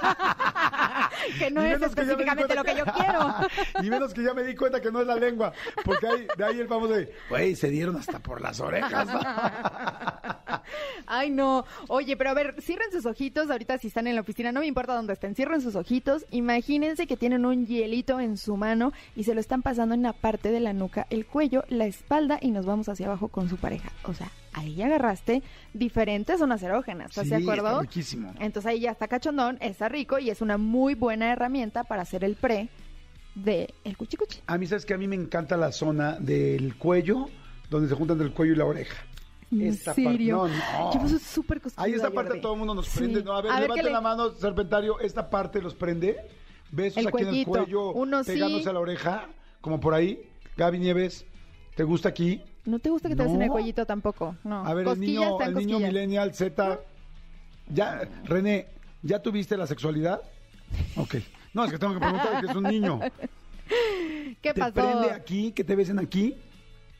[1.39, 3.35] que no es que específicamente lo que yo quiero.
[3.81, 5.53] y menos que ya me di cuenta que no es la lengua.
[5.83, 9.07] Porque ahí, de ahí el famoso de, güey, se dieron hasta por las orejas.
[11.05, 11.65] Ay, no.
[11.87, 13.49] Oye, pero a ver, cierren sus ojitos.
[13.49, 16.25] Ahorita si están en la oficina, no me importa dónde estén, cierren sus ojitos.
[16.31, 20.13] Imagínense que tienen un hielito en su mano y se lo están pasando en la
[20.13, 23.57] parte de la nuca, el cuello, la espalda y nos vamos hacia abajo con su
[23.57, 23.91] pareja.
[24.03, 27.67] O sea, ahí ya agarraste diferentes zonas erógenas, ¿estás de Sí, acuerdo?
[27.69, 28.33] está riquísimo.
[28.39, 32.23] Entonces ahí ya está cachondón, está rico y es una muy buena herramienta para hacer
[32.23, 32.69] el pre
[33.35, 34.39] de el cuchicuchi.
[34.47, 37.29] A mí, ¿sabes que A mí me encanta la zona del cuello,
[37.69, 39.03] donde se juntan del cuello y la oreja.
[39.51, 40.47] ¿En Esta parte- serio?
[40.47, 41.07] no, no.
[41.09, 42.99] Yo súper Ahí esta parte todo el mundo nos Sí.
[42.99, 43.23] prende.
[43.23, 44.99] No, a ver, levante le- la mano, Serpentario.
[44.99, 46.17] Esta parte los prende.
[46.71, 48.31] Besos El aquí en el cuello, Uno sí.
[48.33, 49.29] pegándose a la oreja,
[49.61, 50.27] como por ahí.
[50.57, 51.25] Gaby Nieves,
[51.75, 52.41] ¿te gusta aquí?
[52.65, 53.53] ¿No te gusta que te des en el No.
[53.53, 54.35] cuellito tampoco?
[54.43, 54.65] No.
[54.65, 56.79] A ver, el niño, el niño millennial Z.
[57.69, 58.67] Ya, René,
[59.01, 60.21] ¿ya tuviste la sexualidad?
[60.95, 61.15] Ok.
[61.53, 62.99] No, es que tengo que preguntar que es un niño.
[64.41, 64.73] ¿Qué ¿Te pasó?
[64.73, 65.51] prende aquí?
[65.51, 66.35] ¿Que te besen aquí?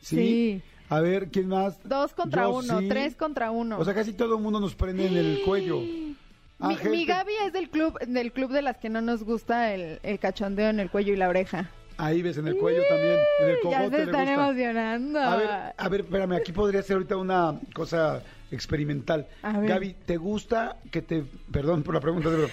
[0.00, 0.16] ¿Sí?
[0.16, 0.62] Sí.
[0.90, 1.78] A ver, ¿quién más?
[1.82, 2.88] Dos contra Yo uno, sí.
[2.88, 3.78] tres contra uno.
[3.78, 5.80] O sea, casi todo el mundo nos prende en el cuello.
[5.80, 6.16] mi,
[6.60, 9.98] Ángel, mi Gaby es del club, del club de las que no nos gusta el,
[10.02, 11.70] el cachondeo en el cuello y la oreja.
[11.96, 14.34] Ahí ves en el cuello también, en el ya cogote se le están gusta.
[14.34, 15.20] emocionando.
[15.20, 19.26] A ver, a ver, espérame, aquí podría ser ahorita una cosa experimental.
[19.42, 21.24] Gaby, ¿te gusta que te...
[21.52, 22.48] Perdón por la pregunta, pero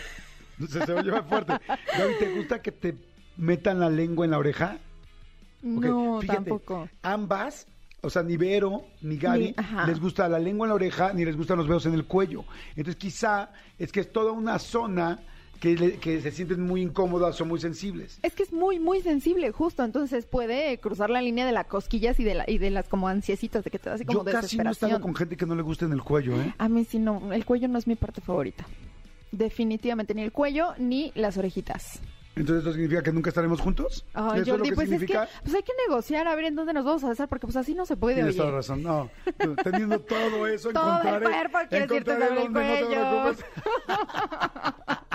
[0.69, 1.53] se, se oye más fuerte.
[1.97, 2.95] Gaby, ¿te gusta que te
[3.37, 4.77] metan la lengua en la oreja?
[5.63, 6.89] No, fíjate, tampoco.
[7.03, 7.67] Ambas,
[8.01, 11.23] o sea, ni Vero ni Gaby Ni- les gusta la lengua en la oreja ni
[11.25, 12.45] les gustan los besos en el cuello.
[12.75, 15.19] Entonces, quizá es que es toda una zona
[15.61, 18.19] que, le- que se sienten muy incómodas o muy sensibles.
[18.23, 19.83] Es que es muy, muy sensible, justo.
[19.83, 23.07] Entonces puede cruzar la línea de las cosquillas y de, la, y de las como
[23.07, 25.55] ansiecitas de que te da así como Yo casi no he con gente que no
[25.55, 26.53] le gusta en el cuello, ¿eh?
[26.57, 28.65] A mí sí no, el cuello no es mi parte favorita.
[29.31, 31.99] Definitivamente, ni el cuello ni las orejitas.
[32.33, 34.05] Entonces, ¿eso significa que nunca estaremos juntos?
[34.13, 35.23] Ay, ¿Eso es Jordi, lo que pues significa?
[35.25, 37.45] es que pues hay que negociar a ver en dónde nos vamos a besar, porque
[37.45, 38.39] pues así no se puede, Tienes oye.
[38.39, 38.81] toda razón.
[38.83, 39.09] No,
[39.63, 42.87] teniendo todo eso, Todo el encontraré, cuerpo, quieres irte sobre el no cuello.
[42.89, 43.45] preocupes.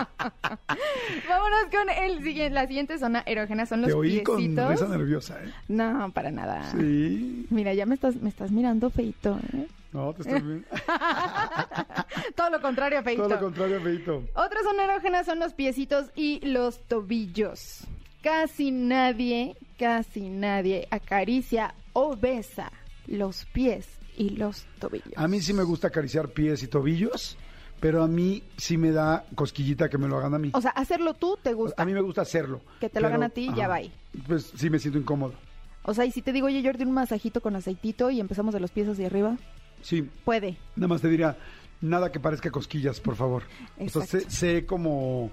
[1.29, 4.70] Vámonos con el siguiente, la siguiente zona erógena, son los Te oí con piecitos.
[4.70, 5.53] risa nerviosa, ¿eh?
[5.68, 6.70] No, para nada.
[6.72, 7.47] Sí.
[7.51, 9.66] Mira, ya me estás, me estás mirando feito, ¿eh?
[9.93, 10.66] No, te estoy bien.
[12.35, 13.22] Todo lo contrario, feito.
[13.22, 14.24] Todo lo contrario, feito.
[14.35, 17.85] Otra zona erógena son los piecitos y los tobillos.
[18.22, 22.72] Casi nadie, casi nadie acaricia o besa
[23.07, 25.12] los pies y los tobillos.
[25.16, 27.37] A mí sí me gusta acariciar pies y tobillos,
[27.81, 30.51] pero a mí sí me da cosquillita que me lo hagan a mí.
[30.55, 31.83] O sea, hacerlo tú te gusta.
[31.83, 32.61] A mí me gusta hacerlo.
[32.81, 33.79] Que te lo hagan a ti, ajá, ya va.
[34.27, 35.35] Pues sí me siento incómodo.
[35.83, 38.61] O sea, y si te digo, oye, Jordi, un masajito con aceitito y empezamos de
[38.61, 39.37] los pies hacia arriba,
[39.83, 40.57] Sí, puede.
[40.74, 41.37] nada más te diría,
[41.81, 43.45] nada que parezca cosquillas, por favor.
[43.79, 44.31] O sea, sé, Exacto.
[44.35, 45.31] sé como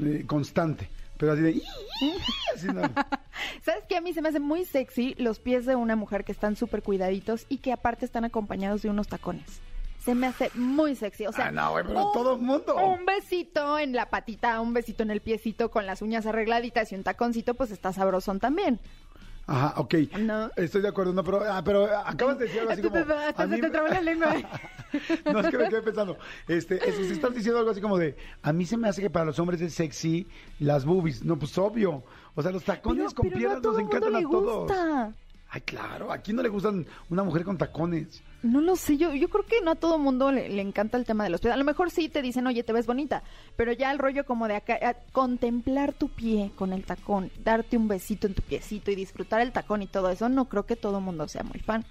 [0.00, 1.62] eh, constante, pero así de...
[2.54, 2.82] así no.
[3.64, 3.96] ¿Sabes qué?
[3.96, 6.82] A mí se me hace muy sexy los pies de una mujer que están súper
[6.82, 9.60] cuidaditos y que aparte están acompañados de unos tacones.
[10.04, 11.26] Se me hace muy sexy.
[11.26, 12.74] O sea, Ah, no, güey, pero un- todo el mundo.
[12.76, 16.94] Un besito en la patita, un besito en el piecito con las uñas arregladitas y
[16.94, 18.80] un taconcito, pues está sabrosón también.
[19.46, 19.94] Ajá, ok.
[20.20, 20.48] No.
[20.56, 23.04] Estoy de acuerdo, no, pero, ah, pero acabas de decir algo así Te- como...
[23.04, 24.34] te- a se mí te me- trabó la lengua.
[25.32, 26.16] no, es que me quedé pensando.
[26.46, 29.10] Este, eso, si estás diciendo algo así como de, a mí se me hace que
[29.10, 30.26] para los hombres es sexy
[30.60, 31.24] las boobies.
[31.24, 32.04] No, pues obvio.
[32.36, 34.58] O sea, los tacones con pero no piernas todo nos encantan a todos.
[34.68, 35.12] gusta.
[35.52, 38.22] Ay, claro, aquí no le gustan una mujer con tacones.
[38.44, 41.04] No lo sé, yo, yo creo que no a todo mundo le, le encanta el
[41.04, 41.52] tema de los pies.
[41.52, 43.24] A lo mejor sí te dicen, oye, te ves bonita,
[43.56, 47.76] pero ya el rollo como de acá, a- contemplar tu pie con el tacón, darte
[47.76, 50.76] un besito en tu piecito y disfrutar el tacón y todo eso, no creo que
[50.76, 51.84] todo mundo sea muy fan.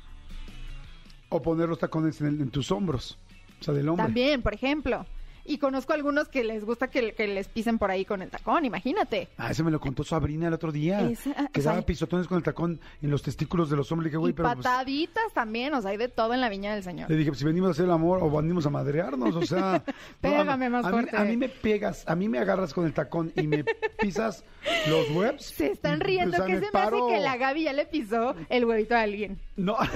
[1.27, 3.17] O poner los tacones en, el- en tus hombros.
[3.59, 4.05] O sea, del hombre.
[4.05, 5.05] También, por ejemplo.
[5.49, 8.65] Y conozco algunos que les gusta que, que les pisen por ahí con el tacón,
[8.65, 9.29] imagínate.
[9.35, 10.99] Ah, ese me lo contó Sabrina el otro día.
[10.99, 14.03] Ah, que o sea, daba pisotones con el tacón en los testículos de los hombres.
[14.03, 16.75] Le dije, güey, pero pues, pataditas también, o sea, hay de todo en la viña
[16.75, 17.09] del Señor.
[17.09, 19.83] Le dije, pues, si venimos a hacer el amor o venimos a madrearnos, o sea...
[20.21, 21.17] Pégame más a mí, fuerte.
[21.17, 23.65] A mí me pegas, a mí me agarras con el tacón y me
[23.99, 24.43] pisas
[24.87, 25.45] los webs.
[25.45, 28.35] Se están riendo, o sea, que se me hace que la Gaby ya le pisó
[28.49, 29.39] el huevito a alguien.
[29.55, 29.77] No.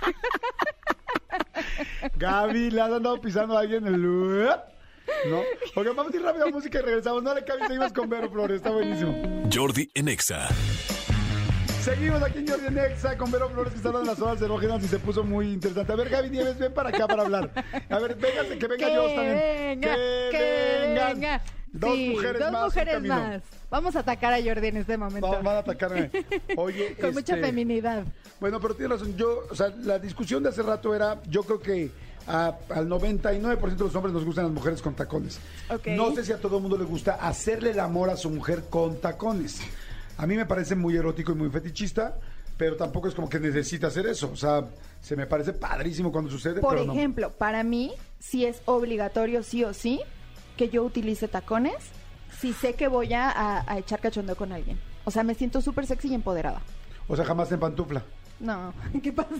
[2.16, 4.00] Gaby, ¿le has andado pisando a alguien el...
[5.28, 5.40] No.
[5.74, 7.22] Ok, vamos a ir rápido a música y regresamos.
[7.22, 9.48] No le cabes, seguimos con Vero Flores, está buenísimo.
[9.52, 10.48] Jordi en Exa.
[11.82, 14.88] Seguimos aquí en Jordi Nexa con Vero Flores que está de las horas erógenas y
[14.88, 15.92] se puso muy interesante.
[15.92, 17.50] A ver, Gaby Nieves, ven para acá para hablar.
[17.88, 19.80] A ver, véngase, que venga que yo también.
[19.80, 19.94] venga,
[20.30, 21.42] que venga.
[21.72, 22.64] Dos Sí, mujeres dos más.
[22.64, 23.42] mujeres más.
[23.70, 25.28] Vamos a atacar a Jordi en este momento.
[25.30, 26.10] Va- van a atacarme.
[26.56, 28.04] Oye, Con mucha este, feminidad.
[28.40, 29.16] Bueno, pero tienes razón.
[29.16, 31.90] Yo, o sea, la discusión de hace rato era, yo creo que
[32.26, 35.38] a- al 99% de los hombres nos gustan las mujeres con tacones.
[35.68, 35.86] Ok.
[35.88, 38.64] No sé si a todo el mundo le gusta hacerle el amor a su mujer
[38.68, 39.60] con tacones.
[40.18, 42.18] A mí me parece muy erótico y muy fetichista,
[42.56, 44.28] pero tampoco es como que necesita hacer eso.
[44.32, 44.64] O sea,
[45.00, 46.92] se me parece padrísimo cuando sucede, Por pero no.
[46.94, 50.00] ejemplo, para mí, si es obligatorio sí o sí
[50.60, 51.76] que yo utilice tacones,
[52.38, 54.78] si sé que voy a, a- a echar cachondeo con alguien.
[55.06, 56.60] O sea, me siento súper sexy y empoderada.
[57.08, 58.02] O sea, jamás en pantufla.
[58.40, 59.30] No, ¿qué pasa?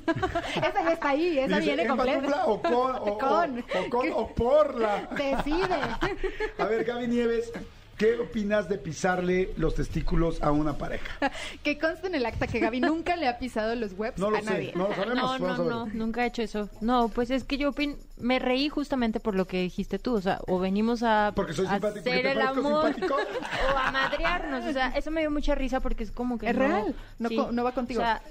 [0.56, 2.46] esa ya está ahí, esa Dice, viene ¿en completa.
[2.46, 2.74] o con?
[2.74, 3.58] O, o- Con.
[3.60, 5.02] o con o por la.
[5.10, 5.78] Decide.
[6.58, 7.52] A ver, Gaby Nieves,
[8.00, 11.12] ¿Qué opinas de pisarle los testículos a una pareja?
[11.62, 14.38] Que conste en el acta que Gaby nunca le ha pisado los webs No lo
[14.38, 14.72] a sé, nadie.
[14.74, 15.38] no lo sabemos.
[15.38, 16.70] No, no, no, nunca he hecho eso.
[16.80, 20.20] No, pues es que yo opin- me reí justamente por lo que dijiste tú, o
[20.22, 23.16] sea, o venimos a, Porque soy a simpático, porque hacer el amor simpático.
[23.74, 26.56] o a madrearnos, o sea, eso me dio mucha risa porque es como que Es
[26.56, 28.00] no, real, no co- no va contigo.
[28.00, 28.22] O sea,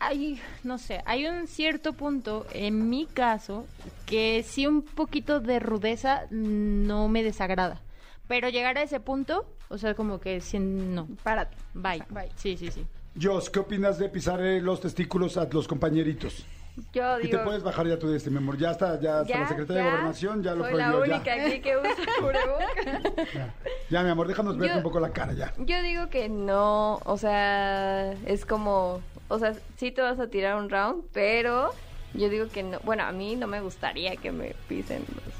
[0.00, 3.66] hay, no sé, hay un cierto punto en mi caso
[4.06, 7.80] que sí un poquito de rudeza no me desagrada,
[8.28, 11.56] pero llegar a ese punto, o sea, como que si no, Párate.
[11.74, 12.30] bye, Bye.
[12.36, 12.86] sí, sí, sí.
[13.20, 16.46] Jos, ¿qué opinas de pisarle los testículos a los compañeritos?
[16.92, 18.56] Yo Y te digo, puedes bajar ya tú de este, mi amor.
[18.56, 21.00] Ya está, ya, hasta la Secretaría de Gobernación ya lo soy prohibió.
[21.00, 21.14] la ya.
[21.16, 23.02] única aquí que usa cubrebocas.
[23.34, 23.54] Ya.
[23.90, 25.52] Ya, mi amor, déjanos ver un poco la cara ya.
[25.58, 30.54] Yo digo que no, o sea, es como, o sea, sí te vas a tirar
[30.54, 31.70] un round, pero
[32.14, 35.34] yo digo que no, bueno, a mí no me gustaría que me pisen los...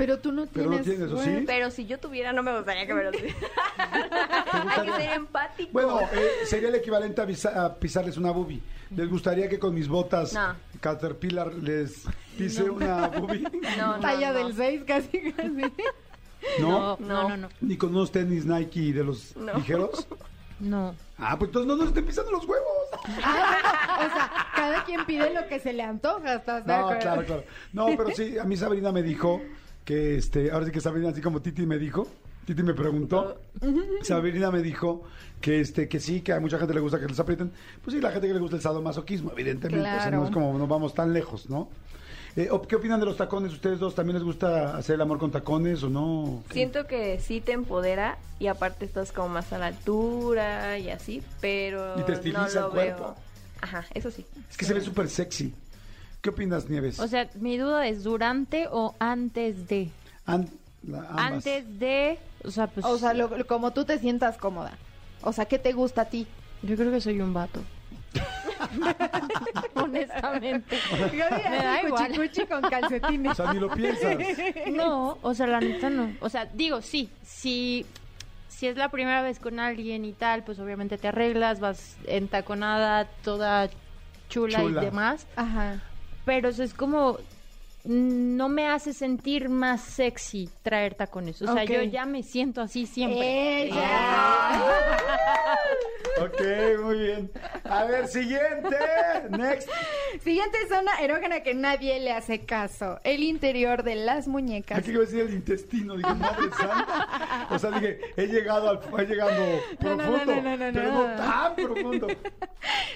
[0.00, 0.86] Pero tú no Pero tienes.
[0.86, 1.24] no tienes, ¿o webs.
[1.40, 1.44] sí?
[1.46, 3.34] Pero si yo tuviera, no me gustaría que me pisen.
[3.76, 5.70] Hay que ser empático.
[5.72, 8.62] Bueno, eh, sería el equivalente a, visa- a pisarles una boobie.
[8.96, 10.56] ¿Les gustaría que con mis botas No.
[10.80, 12.04] Caterpillar les
[12.38, 13.42] pise una boobie?
[13.78, 14.38] no, no, Talla no.
[14.38, 15.50] del 6 casi, casi.
[16.60, 16.96] ¿No?
[16.98, 17.48] No, no, no, no.
[17.60, 19.52] Ni con unos tenis Nike de los No.
[19.52, 20.08] ligeros.
[20.60, 20.94] No.
[21.18, 22.66] Ah, pues entonces no nos estén pisando los huevos.
[23.22, 26.78] Ah, bueno, o sea, cada quien pide lo que se le antoja, ¿estás de No,
[26.80, 27.00] acuerdo?
[27.02, 27.44] claro, claro.
[27.74, 29.40] No, pero sí, a mí Sabrina me dijo
[29.90, 32.06] que, este, ahora sí que Sabrina, así como Titi me dijo,
[32.46, 33.40] Titi me preguntó,
[34.02, 35.02] Sabrina me dijo
[35.40, 37.50] que, este, que sí, que a mucha gente le gusta que les aprieten.
[37.82, 39.80] Pues sí, la gente que le gusta el sadomasoquismo, evidentemente.
[39.88, 41.70] O sea, no es como, no vamos tan lejos, ¿no?
[42.36, 43.52] Eh, ¿o ¿Qué opinan de los tacones?
[43.52, 46.44] ¿Ustedes dos también les gusta hacer el amor con tacones o no?
[46.52, 51.20] Siento que sí te empodera y aparte estás como más a la altura y así,
[51.40, 53.02] pero Y te estiliza no lo el cuerpo.
[53.02, 53.16] veo.
[53.60, 54.24] Ajá, eso sí.
[54.48, 55.52] Es que se ve súper sexy.
[56.20, 57.00] ¿Qué opinas, Nieves?
[57.00, 59.90] O sea, mi duda es durante o antes de.
[60.26, 60.50] An-
[60.86, 61.18] la- ambas.
[61.46, 64.72] Antes de, o sea, pues O sea, lo- lo- como tú te sientas cómoda.
[65.22, 66.26] O sea, ¿qué te gusta a ti?
[66.62, 67.62] yo creo que soy un vato.
[69.74, 70.78] Honestamente.
[71.00, 72.12] Me da igual.
[72.16, 73.32] Cuchi con calcetines.
[73.32, 74.16] O sea, ni lo piensas.
[74.72, 76.12] No, o sea, la neta no.
[76.20, 77.86] O sea, digo, sí, si
[78.48, 83.06] si es la primera vez con alguien y tal, pues obviamente te arreglas, vas entaconada,
[83.24, 83.70] toda
[84.28, 84.82] chula, Chula.
[84.82, 85.80] y demás, Ajá.
[86.24, 87.18] Pero eso es como
[87.84, 91.40] no me hace sentir más sexy traer tacones.
[91.40, 93.62] O sea, yo ya me siento así siempre.
[93.64, 94.60] Ella.
[96.18, 96.40] Ok,
[96.82, 97.30] muy bien.
[97.64, 98.76] A ver, siguiente.
[99.30, 99.68] Next.
[100.22, 102.98] Siguiente zona erógena que nadie le hace caso.
[103.04, 104.78] El interior de las muñecas.
[104.78, 107.46] Aquí iba a decir el intestino, dije, madre santa.
[107.50, 109.16] O sea, dije, he llegado al, he
[109.84, 112.06] no, profundo, no, no, no, pero no tan profundo.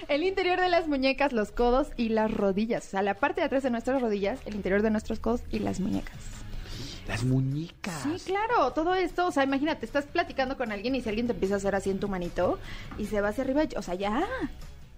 [0.07, 2.85] El interior de las muñecas, los codos y las rodillas.
[2.87, 5.59] O sea, la parte de atrás de nuestras rodillas, el interior de nuestros codos y
[5.59, 6.15] las muñecas.
[7.07, 8.01] Las muñecas.
[8.03, 11.33] Sí, claro, todo esto, o sea, imagínate, estás platicando con alguien y si alguien te
[11.33, 12.57] empieza a hacer así en tu manito
[12.97, 14.25] y se va hacia arriba, o sea, ya,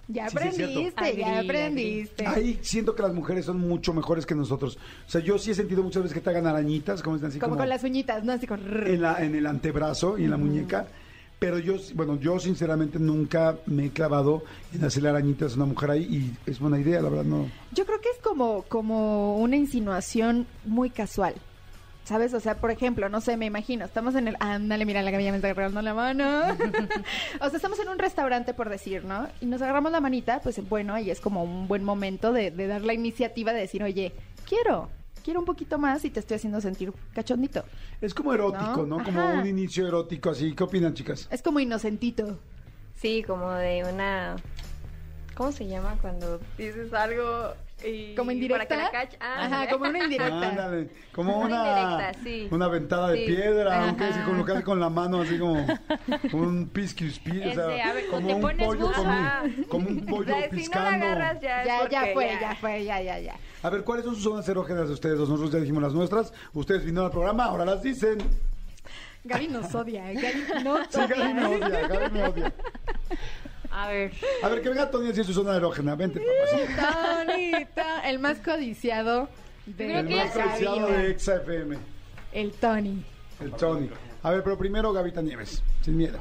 [0.07, 2.27] ya Sí, sí, aprendiste, ya Agri, aprendiste.
[2.27, 4.77] Ahí siento que las mujeres son mucho mejores que nosotros.
[5.05, 7.39] O sea, yo sí he sentido muchas veces que te hagan arañitas, como están así
[7.39, 8.31] como, como, con las uñitas, ¿no?
[8.31, 8.61] Así con...
[8.87, 10.87] en, la, en el antebrazo y en la muñeca.
[11.39, 14.43] Pero yo, bueno, yo sinceramente nunca me he clavado
[14.73, 17.47] en hacerle arañitas a una mujer ahí y es buena idea, la verdad, no.
[17.73, 21.35] Yo creo que es como, como una insinuación muy casual.
[22.07, 22.33] ¿Sabes?
[22.33, 24.37] O sea, por ejemplo, no sé, me imagino, estamos en el...
[24.39, 26.23] Ándale, mira, la ya me está agarrando la mano.
[27.41, 29.27] o sea, estamos en un restaurante, por decir, ¿no?
[29.41, 32.67] Y nos agarramos la manita, pues bueno, ahí es como un buen momento de, de
[32.67, 34.13] dar la iniciativa de decir, oye,
[34.47, 34.87] quiero,
[35.21, 37.65] quiero un poquito más y te estoy haciendo sentir cachondito.
[37.99, 38.99] Es como erótico, ¿No?
[38.99, 39.03] ¿no?
[39.03, 40.55] Como un inicio erótico así.
[40.55, 41.27] ¿Qué opinan, chicas?
[41.29, 42.39] Es como inocentito.
[42.95, 44.37] Sí, como de una...
[45.35, 47.53] ¿Cómo se llama cuando dices algo
[47.85, 48.15] y...
[48.15, 48.67] ¿Como indirecta?
[48.67, 49.17] Para que la cache.
[49.19, 50.49] Ah, Ajá, como una indirecta.
[50.49, 52.47] Ándale, como Una una, indirecta, sí.
[52.51, 53.25] una ventada de Sí.
[53.35, 54.13] piedra, aunque Ajá.
[54.15, 55.65] así con lo que hace con la mano, así como
[56.33, 59.13] un pisquispi, o sea, ver, como un pollo, como,
[59.69, 62.83] como un pollo O sea, si no la agarras ya Ya, ya fue, ya fue,
[62.83, 63.35] ya, ya, ya.
[63.63, 65.19] A ver, ¿cuáles son sus zonas erógenas de ustedes?
[65.19, 66.33] Nosotros ya dijimos las nuestras.
[66.53, 68.17] Ustedes vinieron al programa, ahora las dicen.
[69.23, 72.53] Gaby nos odia, Gaby no Sí, Gaby me odia, Gaby me odia.
[73.71, 74.11] A ver,
[74.43, 75.95] A ver, que venga Tony a decir su zona erógena.
[75.95, 77.25] Vente, papá.
[77.25, 79.27] Tonita, el más codiciado
[79.65, 80.85] de El que más cabina.
[80.87, 81.77] de Exa FM,
[82.31, 83.03] El Tony.
[83.41, 83.89] el Tony.
[84.23, 86.19] A ver, pero primero Gavita Nieves, sin miedo.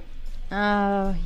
[0.50, 1.20] ay,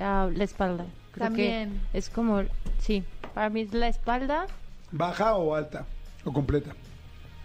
[0.00, 0.86] ah, la espalda.
[1.12, 1.80] Creo También.
[1.92, 2.42] que es como,
[2.78, 3.02] sí,
[3.34, 4.46] para mí es la espalda.
[4.92, 5.86] ¿Baja o alta?
[6.24, 6.74] ¿O completa?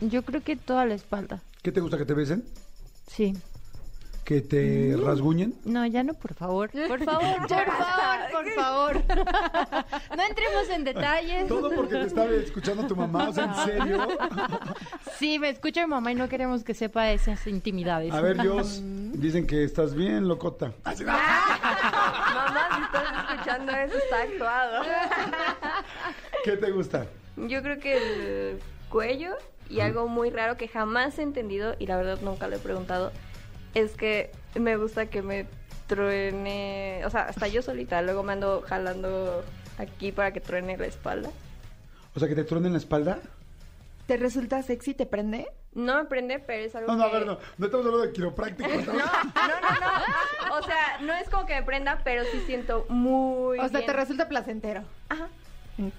[0.01, 1.41] Yo creo que toda la espalda.
[1.61, 2.43] ¿Qué te gusta que te besen?
[3.07, 3.33] Sí.
[4.23, 5.03] ¿Que te Mm.
[5.05, 5.55] rasguñen?
[5.65, 6.69] No, ya no, por favor.
[6.71, 9.03] Por favor, por favor, por favor.
[10.15, 11.47] No entremos en detalles.
[11.47, 14.07] Todo porque te estaba escuchando tu mamá, o sea, ¿en serio?
[15.17, 18.11] Sí, me escucha mi mamá y no queremos que sepa esas intimidades.
[18.13, 18.81] A ver, Dios,
[19.13, 20.67] Dicen que estás bien, locota.
[20.85, 21.05] No.
[21.05, 24.83] Mamá, si estás escuchando eso, está actuado.
[26.43, 27.05] ¿Qué te gusta?
[27.37, 27.97] Yo creo que
[28.51, 28.59] el
[28.89, 29.35] cuello
[29.69, 33.11] y algo muy raro que jamás he entendido y la verdad nunca lo he preguntado
[33.73, 35.45] es que me gusta que me
[35.87, 39.43] truene, o sea, hasta yo solita, luego me ando jalando
[39.77, 41.29] aquí para que truene la espalda.
[42.15, 43.19] O sea, que te truene en la espalda.
[44.07, 44.93] ¿Te resulta sexy?
[44.93, 45.47] ¿Te prende?
[45.73, 47.37] No me prende, pero es algo No, no, a ver, no.
[47.57, 48.69] No estamos hablando de quiropráctico.
[48.69, 50.57] No, no, no, no.
[50.59, 53.85] O sea, no es como que me prenda, pero sí siento muy o sea, bien.
[53.85, 54.83] te resulta placentero.
[55.07, 55.27] Ajá.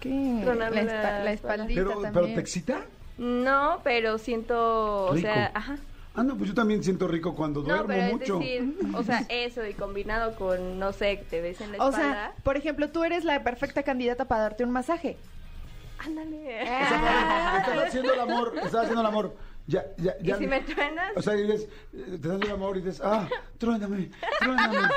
[0.01, 0.41] ¿Qué?
[0.45, 1.55] Tronarme La, la espa- la espalda.
[1.65, 2.13] espaldita Pero, también.
[2.13, 2.83] pero te excita.
[3.17, 5.27] No, pero siento, o Rico.
[5.27, 5.77] sea, ajá.
[6.15, 8.41] Ah, no, pues yo también siento rico cuando No, duermo pero mucho.
[8.41, 11.79] es decir, o sea, eso y combinado con, no sé, que te ves en la
[11.85, 12.13] O espalda.
[12.13, 15.17] sea, por ejemplo, tú eres la perfecta candidata para darte un masaje.
[15.99, 16.63] ándale.
[16.63, 19.37] O sea, estás haciendo el amor, estás haciendo el amor.
[19.67, 20.37] Ya, ya, Y ya.
[20.39, 24.11] si me truenas, O sea, dices, eh, te das el amor y dices, ah, truéname,
[24.41, 24.79] truéname.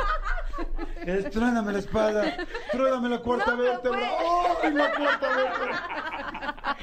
[1.05, 2.37] Es, truéname la espada,
[2.71, 4.09] truéname la cuarta No, vértebra.
[4.63, 6.77] ¡Ay, la cuarta vértebra!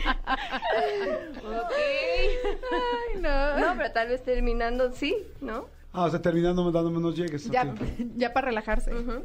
[2.71, 3.59] Ay, no.
[3.59, 5.69] no, pero tal vez terminando, sí, ¿no?
[5.93, 7.51] Ah, o sea, terminando dándome unos llegues.
[7.51, 7.81] Ya, ok.
[8.17, 8.95] ya para relajarse.
[8.95, 9.25] Ujú.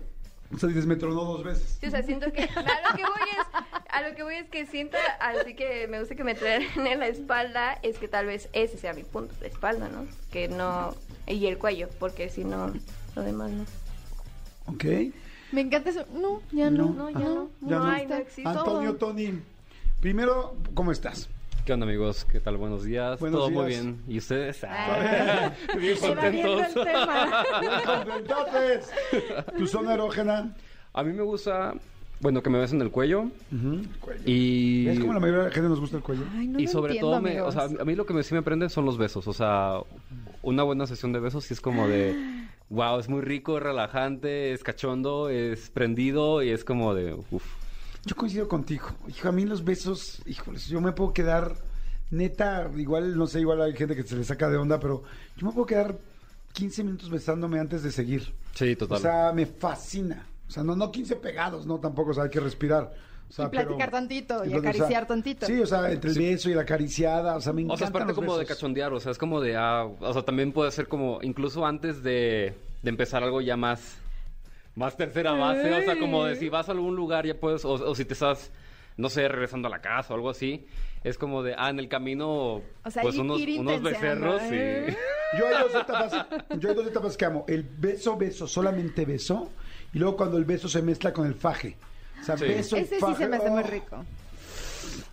[0.54, 1.78] O sea, dices, me tronó dos veces.
[1.82, 4.50] Sí, o sea, siento que a lo que voy es, a lo que voy es
[4.50, 8.26] que siento, así que me gusta que me traen en la espalda, es que tal
[8.28, 10.06] vez ese sea mi punto, la espalda, ¿no?
[10.32, 10.96] Que no,
[11.26, 12.72] y el cuello, porque si no,
[13.16, 13.66] lo demás no.
[14.68, 14.86] ¿Ok?
[15.52, 16.06] Me encanta eso.
[16.14, 16.90] No, ya no.
[16.92, 17.50] No, ya no.
[17.62, 17.88] Ya No no.
[17.90, 18.50] hay, no existe.
[18.50, 19.40] Antonio, Tony,
[20.02, 21.30] primero, ¿cómo estás?
[21.68, 22.24] ¿Qué onda amigos?
[22.24, 22.56] ¿Qué tal?
[22.56, 23.20] Buenos días.
[23.20, 24.02] Buenos Todo muy bien.
[24.08, 24.64] ¿Y ustedes?
[24.64, 25.52] Ah.
[25.78, 26.74] bien contentos.
[26.74, 27.44] tema.
[27.60, 28.90] Bien contentotes.
[29.58, 30.56] ¿Tu zona erógena?
[30.94, 31.74] A mí me gusta,
[32.22, 33.32] bueno, que me besen el cuello
[34.00, 34.22] Cuello.
[34.26, 34.88] y...
[34.88, 36.24] Es como la mayoría de la gente nos gusta el cuello.
[36.38, 38.24] Ay, no y lo sobre entiendo, todo, me, o sea, a mí lo que me,
[38.24, 39.28] sí me prende son los besos.
[39.28, 39.82] O sea,
[40.44, 42.16] una buena sesión de besos sí es como de,
[42.70, 47.44] wow, es muy rico, es relajante, es cachondo, es prendido y es como de, uff.
[48.06, 48.88] Yo coincido contigo.
[49.08, 51.56] Hijo, a mí los besos, híjoles, yo me puedo quedar,
[52.12, 55.04] neta, igual, no sé, igual hay gente que se le saca de onda, pero
[55.36, 55.96] yo me puedo quedar
[56.54, 58.34] 15 minutos besándome antes de seguir.
[58.56, 58.98] Sí, total.
[58.98, 60.26] O sea, me fascina.
[60.48, 62.94] O sea, no, no 15 pegados, no, tampoco, o sea, hay que respirar.
[63.30, 65.46] O sea, Y platicar pero- tantito, y o sea, acariciar tantito.
[65.46, 67.88] Sí, o sea, entre el beso y la acariciada, o sea, me O encantan sea,
[67.88, 70.72] es parte como de cachondear, o sea, es como de, ah, o sea, también puede
[70.72, 73.98] ser como, incluso antes de, de empezar algo ya más,
[74.78, 77.72] más tercera base, o sea, como de si vas a algún lugar ya puedes, o,
[77.72, 78.52] o si te estás,
[78.96, 80.68] no sé, regresando a la casa o algo así,
[81.04, 84.34] es como de, ah, en el camino, O sea, pues ir- unos, ir unos intenseando,
[84.34, 84.96] becerros ¿eh?
[85.34, 85.38] y...
[85.40, 86.26] Yo hay dos etapas,
[86.60, 87.44] yo hay dos etapas que amo.
[87.50, 89.52] El beso, beso, solamente beso.
[89.94, 91.76] Y luego cuando el beso se mezcla con el faje.
[92.22, 92.46] O sea, Sí.
[92.46, 94.06] beso y Ese sí faje, se me hace muy oh, rico.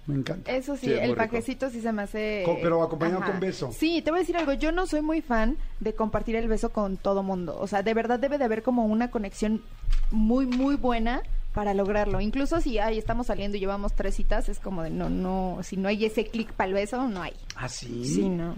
[0.07, 0.52] Me encanta.
[0.55, 1.16] Eso sí, Sí, es el rico.
[1.16, 2.42] pajecito sí se me hace...
[2.44, 3.70] Co- pero acompañado con beso.
[3.72, 6.70] Sí, te voy a decir algo, yo no soy muy fan de compartir el beso
[6.72, 7.57] con todo mundo.
[7.59, 9.62] O sea, de verdad debe de haber como una conexión
[10.11, 11.22] muy, muy buena
[11.55, 12.20] para lograrlo.
[12.20, 15.76] Incluso si ahí estamos saliendo y llevamos tres citas, es como de no, no, si
[15.78, 17.32] no hay ese clic para el beso, no hay.
[17.57, 18.05] ¿Ah, sí?
[18.05, 18.55] Sí, no.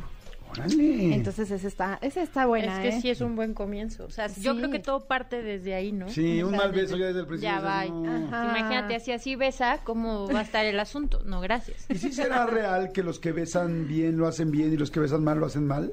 [0.58, 1.14] Órale.
[1.14, 3.00] Entonces esa está, esa está buena, es que ¿eh?
[3.00, 4.04] sí es un buen comienzo.
[4.04, 6.08] O sea, yo creo que todo parte desde ahí, ¿no?
[6.08, 7.54] Sí, un mal beso ya desde el principio.
[7.54, 7.84] Ya va.
[7.84, 8.04] no.
[8.14, 11.22] Imagínate, así así besa, ¿cómo va a estar el asunto?
[11.24, 11.86] No, gracias.
[11.88, 15.00] ¿Y si será real que los que besan bien lo hacen bien y los que
[15.00, 15.92] besan mal lo hacen mal?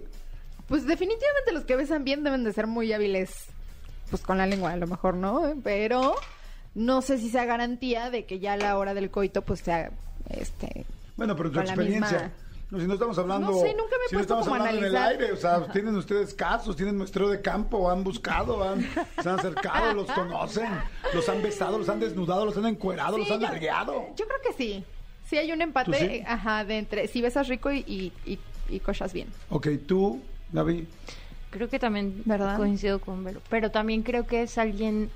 [0.68, 3.48] Pues definitivamente los que besan bien deben de ser muy hábiles,
[4.10, 5.54] pues con la lengua a lo mejor, ¿no?
[5.64, 6.16] Pero
[6.74, 9.92] no sé si sea garantía de que ya a la hora del coito pues sea,
[10.30, 10.86] este...
[11.18, 12.10] Bueno, pero tu experiencia.
[12.12, 12.32] misma-
[12.74, 13.52] No, si no estamos hablando.
[13.52, 15.22] No sé, nunca me he si no estamos como hablando en el analizar.
[15.22, 15.34] aire.
[15.34, 18.82] O sea, tienen ustedes casos, tienen muestreo de campo, han buscado, han,
[19.22, 20.70] se han acercado, los conocen,
[21.14, 23.94] los han besado, los han desnudado, los han encuerado, los Sí, han yo- largueado.
[24.16, 24.84] Yo creo que sí.
[25.30, 26.06] Sí hay un empate, ¿Tú sí?
[26.06, 29.28] eh, ajá, de entre si besas rico y, y, y, y cochas bien.
[29.52, 30.20] Ok, tú,
[30.52, 30.88] Gaby.
[31.52, 32.58] Creo que también ¿Verdad?
[32.58, 33.40] coincido con Vero.
[33.52, 35.12] Pero también creo que es alguien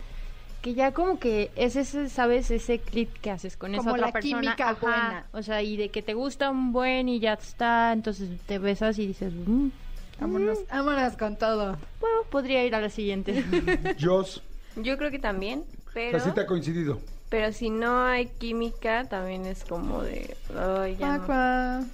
[0.67, 2.51] que ya como que es ese, ¿sabes?
[2.51, 4.41] Ese clip que haces con esa Como otra la persona.
[4.41, 4.79] química Ajá.
[4.81, 5.25] buena.
[5.31, 8.99] O sea, y de que te gusta un buen y ya está, entonces te besas
[8.99, 9.69] y dices, "Mm,
[10.19, 11.77] Vámonos, vámonos con todo.
[12.01, 13.31] bueno, podría ir a la siguiente.
[13.97, 14.43] Jos,
[14.75, 15.63] Yo creo que también,
[15.93, 16.99] pero, así te ha coincidido.
[17.29, 21.25] pero si no hay química, también es como de, ay, ya no".
[21.25, 21.85] Cuac, cuac.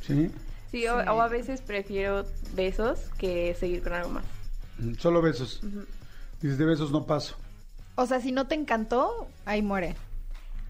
[0.00, 0.30] ¿Sí?
[0.70, 4.24] Sí, o, o a veces prefiero besos que seguir con algo más.
[4.78, 5.60] Mm, Solo besos.
[6.40, 7.36] Dices, de besos no paso.
[7.96, 9.94] O sea, si no te encantó, ahí muere.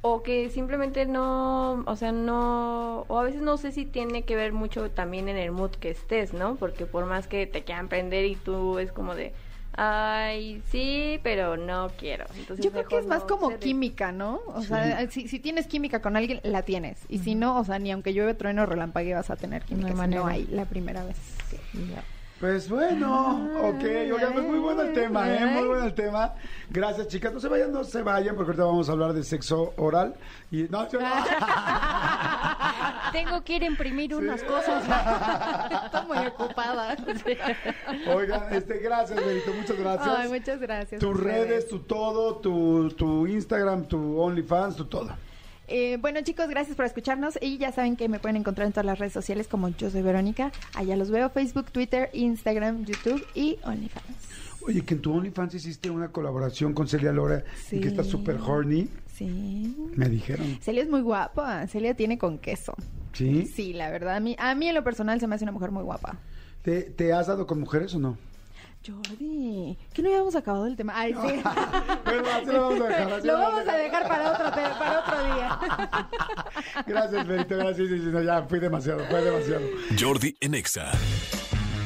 [0.01, 4.37] O que simplemente no, o sea, no, o a veces no sé si tiene que
[4.37, 6.55] ver mucho también en el mood que estés, ¿no?
[6.55, 9.33] Porque por más que te quieran prender y tú es como de,
[9.77, 12.27] ay, sí, pero no quiero.
[12.37, 14.41] Entonces, Yo creo que es más no como química, ¿no?
[14.47, 17.01] O sea, si, si tienes química con alguien, la tienes.
[17.09, 19.89] Y si no, o sea, ni aunque llueve, trueno, relampague, vas a tener química.
[19.89, 20.23] hay si manera.
[20.23, 21.17] no hay la primera vez.
[22.41, 25.47] Pues bueno, ok, oigan, pues muy bueno el tema, ¿eh?
[25.47, 26.35] Muy bueno el tema.
[26.69, 27.33] Gracias, chicas.
[27.33, 30.15] No se vayan, no se vayan, porque ahorita vamos a hablar de sexo oral.
[30.51, 31.07] Y no, yo no.
[33.13, 34.85] Tengo que ir a imprimir unas cosas.
[35.87, 36.95] Estoy muy ocupada.
[38.15, 40.19] Oigan, este, gracias, Benito, muchas gracias.
[40.19, 41.01] Ay, muchas gracias.
[41.01, 45.09] Tus redes, tu todo, tu, tu Instagram, tu OnlyFans, tu todo.
[45.69, 47.39] Eh, bueno, chicos, gracias por escucharnos.
[47.41, 50.03] Y ya saben que me pueden encontrar en todas las redes sociales como Yo Soy
[50.03, 50.53] Verónica.
[50.75, 54.07] Allá los veo: Facebook, Twitter, Instagram, YouTube y OnlyFans.
[54.67, 58.37] Oye, que en tu OnlyFans hiciste una colaboración con Celia Lora y que está súper
[58.37, 59.75] horny, Sí.
[59.95, 60.59] me dijeron.
[60.61, 61.67] Celia es muy guapa.
[61.69, 62.75] Celia tiene con queso.
[63.13, 63.47] ¿Sí?
[63.47, 64.17] Sí, la verdad.
[64.17, 66.19] A mí, a mí en lo personal se me hace una mujer muy guapa.
[66.63, 68.19] ¿Te, te has dado con mujeres o no?
[68.87, 70.93] Jordi, ¿que no habíamos acabado el tema?
[70.97, 71.19] Ay, sí.
[72.05, 73.13] Bueno, así lo vamos a dejar.
[73.15, 75.59] así Lo vamos vamos a dejar para otro, te- para otro día.
[76.87, 77.57] Gracias, Benito.
[77.57, 77.89] Gracias.
[77.89, 79.63] Sí, sí, no, ya fui demasiado, fue demasiado.
[79.99, 80.93] Jordi en Exa.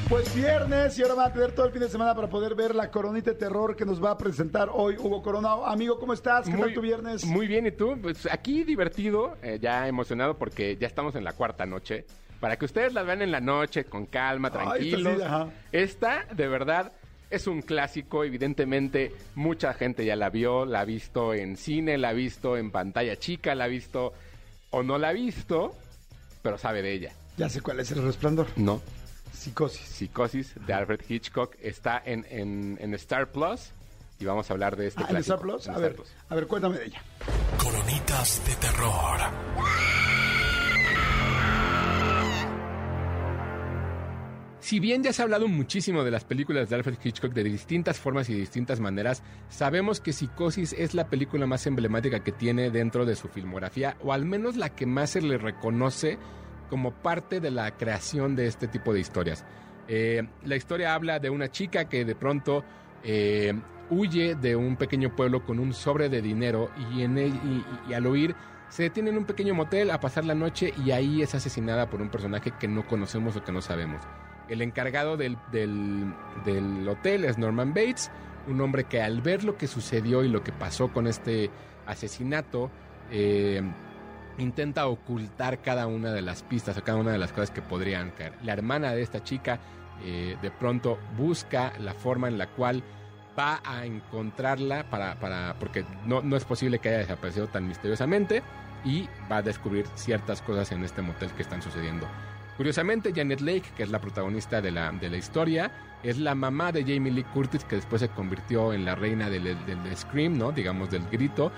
[0.09, 2.75] Pues viernes y ahora van a tener todo el fin de semana para poder ver
[2.75, 5.64] la coronita de terror que nos va a presentar hoy Hugo Coronado.
[5.64, 6.49] Amigo, ¿cómo estás?
[6.49, 7.25] ¿Qué tal tu viernes?
[7.25, 7.97] Muy bien, ¿y tú?
[8.03, 12.07] Pues aquí divertido, eh, ya emocionado porque ya estamos en la cuarta noche.
[12.41, 15.49] Para que ustedes las vean en la noche, con calma, esta sí, tranquilos.
[15.72, 16.91] Esta, de verdad,
[17.28, 18.24] es un clásico.
[18.24, 22.70] Evidentemente, mucha gente ya la vio, la ha visto en cine, la ha visto en
[22.70, 24.14] pantalla chica, la ha visto
[24.70, 25.74] o no la ha visto,
[26.43, 27.12] pero sabe de ella.
[27.36, 28.47] Ya sé cuál es el resplandor.
[28.57, 28.80] No.
[29.32, 29.80] Psicosis.
[29.86, 33.70] Psicosis de Alfred Hitchcock está en, en- en Star Plus
[34.18, 35.34] y vamos a hablar de este Ah, ¿en clásico.
[35.34, 35.66] Star Plus?
[35.66, 36.09] En A Star ver, Plus.
[36.28, 37.03] a ver, cuéntame de ella.
[37.62, 39.20] Coronitas de terror.
[44.61, 47.99] Si bien ya se ha hablado muchísimo de las películas de Alfred Hitchcock de distintas
[47.99, 53.07] formas y distintas maneras, sabemos que Psicosis es la película más emblemática que tiene dentro
[53.07, 56.19] de su filmografía, o al menos la que más se le reconoce
[56.69, 59.45] como parte de la creación de este tipo de historias.
[59.89, 62.63] Eh, la historia habla de una chica que de pronto
[63.03, 63.55] eh,
[63.89, 67.01] huye de un pequeño pueblo con un sobre de dinero y-
[67.89, 68.37] y al huir
[68.69, 72.01] se detiene en un pequeño motel a pasar la noche y ahí es asesinada por
[72.03, 74.01] un personaje que no conocemos o que no sabemos.
[74.51, 78.11] El encargado del, del- hotel es Norman Bates,
[78.48, 81.51] un hombre que al ver lo que sucedió y lo que pasó con este
[81.86, 82.70] asesinato,
[83.11, 83.62] eh,
[84.38, 88.11] intenta ocultar cada una de las pistas o cada una de las cosas que podrían
[88.11, 88.32] caer.
[88.42, 89.61] La hermana de esta chica
[90.03, 92.82] eh, de pronto busca la forma en la cual
[93.38, 98.42] va a encontrarla para, para porque no, no es posible que haya desaparecido tan misteriosamente
[98.84, 102.07] y va a descubrir ciertas cosas en este motel que están sucediendo.
[102.61, 105.71] Curiosamente, Janet Lake, que es la protagonista de la, de la historia,
[106.03, 109.45] es la mamá de Jamie Lee Curtis, que después se convirtió en la reina del,
[109.65, 110.53] del Scream, ¿no?
[110.53, 111.51] Digamos, del grito,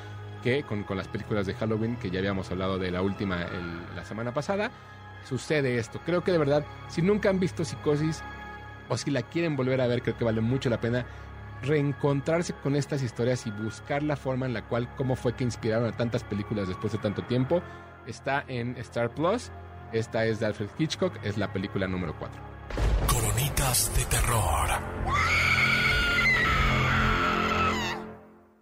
[0.45, 3.97] que con, con las películas de Halloween, que ya habíamos hablado de la última el-
[3.97, 4.71] la semana pasada,
[5.29, 6.01] sucede esto.
[6.07, 8.23] Creo que de verdad, si nunca han visto Psicosis,
[8.89, 11.05] o si la quieren volver a ver, creo que vale mucho la pena
[11.63, 15.89] reencontrarse con estas historias y buscar la forma en la cual, cómo fue que inspiraron
[15.89, 17.61] a tantas películas después de tanto tiempo.
[18.07, 19.51] Está en Star Plus.
[19.93, 22.41] Esta es de Alfred Hitchcock, es la película número 4.
[23.07, 24.69] Coronitas de terror.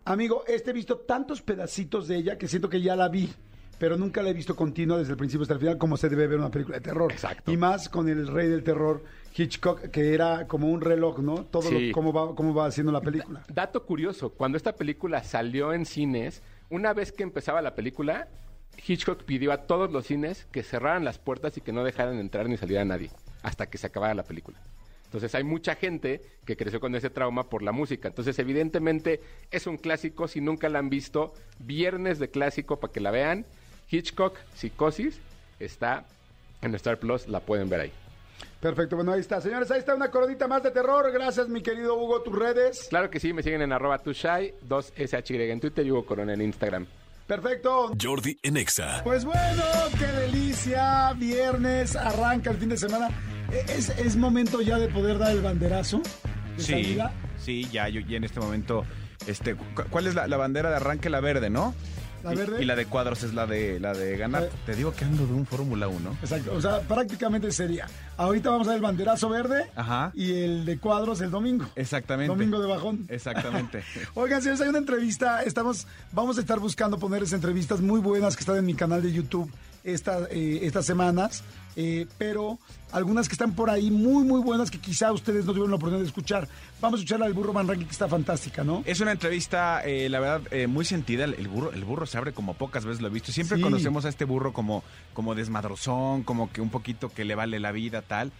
[0.05, 3.33] Amigo, este he visto tantos pedacitos de ella que siento que ya la vi,
[3.79, 6.27] pero nunca la he visto continua desde el principio hasta el final, como se debe
[6.27, 7.13] ver una película de terror.
[7.13, 7.53] Exacto.
[7.53, 9.05] Y más con el rey del terror,
[9.37, 11.45] Hitchcock, que era como un reloj, ¿no?
[11.45, 11.89] Todo Sí.
[11.89, 13.45] lo, cómo, va, cómo va haciendo la película.
[13.49, 18.27] Dato curioso, cuando esta película salió en cines, una vez que empezaba la película,
[18.87, 22.49] Hitchcock pidió a todos los cines que cerraran las puertas y que no dejaran entrar
[22.49, 23.11] ni salir a nadie
[23.43, 24.59] hasta que se acabara la película.
[25.05, 28.07] Entonces hay mucha gente que creció con ese trauma por la música.
[28.07, 29.21] Entonces evidentemente
[29.51, 33.45] es un clásico, si nunca la han visto, viernes de clásico para que la vean.
[33.91, 35.19] Hitchcock, Psicosis,
[35.59, 36.05] está
[36.63, 37.93] en Star Plus, la pueden ver ahí.
[38.61, 39.41] Perfecto, bueno, ahí está.
[39.41, 41.11] Señores, ahí está una coronita más de terror.
[41.11, 42.87] Gracias, mi querido Hugo, tus redes.
[42.89, 46.43] Claro que sí, me siguen en arroba tushai, 2SHY en Twitter y Hugo Corona en
[46.43, 46.87] Instagram.
[47.35, 47.93] Perfecto.
[48.03, 49.03] Jordi en Exa.
[49.05, 49.63] Pues bueno,
[50.01, 51.13] qué delicia.
[51.13, 53.07] Viernes, arranca el fin de semana.
[53.53, 56.03] Eh, ¿Es, es momento ya de poder dar el banderazo
[56.57, 57.13] de Sí, salida?
[57.39, 58.85] sí, ya, yo, ya en este momento,
[59.29, 61.09] este, cu- ¿cuál es la, la bandera de arranque?
[61.09, 61.73] La verde, ¿no?
[62.23, 62.63] ¿La Y- verde?
[62.63, 64.45] Y, la de cuadros es la de, la de ganar.
[64.45, 64.51] Eh.
[64.67, 66.19] Te digo que ando de un Fórmula 1.
[66.23, 67.87] Exacto, o sea, prácticamente sería.
[68.17, 70.13] Ahorita vamos a dar el banderazo verde Ajá.
[70.15, 71.67] y el de cuadros el domingo.
[71.77, 72.29] Exactamente.
[72.29, 73.07] Domingo de bajón.
[73.09, 73.83] Exactamente.
[74.15, 75.43] Oigan, señores, hay una entrevista.
[75.43, 79.13] Estamos, vamos a estar buscando ponerles entrevistas muy buenas que están en mi canal de
[79.13, 79.51] YouTube
[79.85, 81.43] esta, eh, estas semanas.
[81.77, 82.59] eh, pero
[82.91, 86.01] algunas que están por ahí muy, muy buenas que quizá ustedes no tuvieron la oportunidad
[86.03, 86.49] de escuchar.
[86.81, 88.83] Vamos a escuchar al burro Van Ranking, que está fantástica, ¿no?
[88.85, 91.25] Es una entrevista, eh, la verdad, eh, muy sentida.
[91.25, 93.31] El, burro, el burro se abre como pocas veces lo he visto.
[93.31, 93.63] Siempre Sí.
[93.63, 94.83] conocemos a este burro como,
[95.15, 98.33] como desmadrozón, como que un poquito que le vale la vida, tal.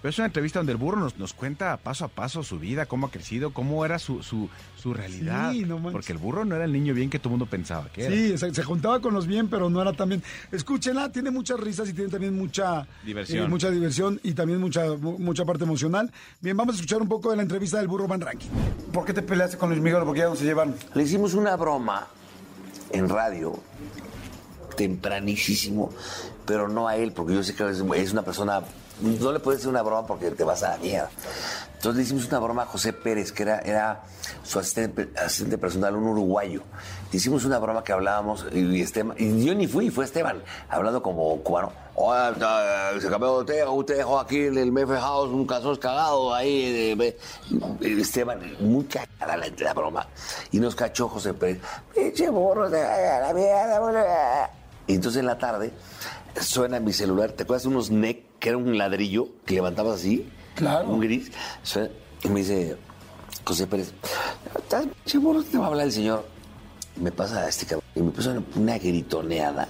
[0.00, 2.86] Pero es una entrevista donde el burro nos, nos cuenta paso a paso su vida,
[2.86, 4.48] cómo ha crecido, cómo era su, su,
[4.80, 5.50] su realidad.
[5.50, 5.92] Sí, no manches.
[5.92, 8.14] Porque el burro no era el niño bien que todo el mundo pensaba que era.
[8.14, 10.22] Sí, se, se juntaba con los bien, pero no era tan bien.
[10.52, 13.46] Escúchenla, tiene muchas risas y tiene también mucha Diversión.
[13.46, 16.12] eh, mucha diversión y también mucha mu- mucha parte emocional.
[16.40, 18.48] Bien, vamos a escuchar un poco de la entrevista del burro Van Ranking.
[18.92, 20.02] ¿Por qué te peleaste con Luis Miguel?
[20.04, 20.76] Porque ya no se llevan.
[20.94, 22.06] Le hicimos una broma
[22.92, 23.60] en radio,
[24.76, 25.90] tempranísimo,
[26.46, 28.60] pero no a él, porque yo sé que es una persona.
[29.00, 31.10] No le puedes hacer una broma porque te vas a la mierda.
[31.74, 34.02] Entonces le hicimos una broma a José Pérez, que era, era
[34.42, 36.62] su asistente, asistente personal, un uruguayo.
[37.12, 41.00] Le hicimos una broma que hablábamos, y, Esteban, y yo ni fui, fue Esteban, hablando
[41.00, 41.72] como cubano.
[41.96, 46.96] Eh, se cambió de usted dejó aquí en el Mefe House un calzón cagado ahí.
[47.80, 50.08] Esteban, muy cagada la, la broma.
[50.50, 51.60] Y nos cachó José Pérez.
[51.94, 54.04] Pinche burro, la mierda, burro".
[54.88, 55.72] Y entonces en la tarde
[56.40, 57.30] suena mi celular.
[57.32, 60.28] ¿Te acuerdas unos NEC que era un ladrillo que levantabas así?
[60.54, 60.88] Claro.
[60.88, 61.30] Un gris.
[62.24, 62.76] Y me dice
[63.44, 63.92] José Pérez,
[64.56, 64.86] ¿estás?
[65.04, 65.18] Te
[65.58, 66.26] va a hablar el señor.
[66.96, 67.84] Me pasa a este cabrón.
[67.94, 69.68] Y me puso una, gritoneada.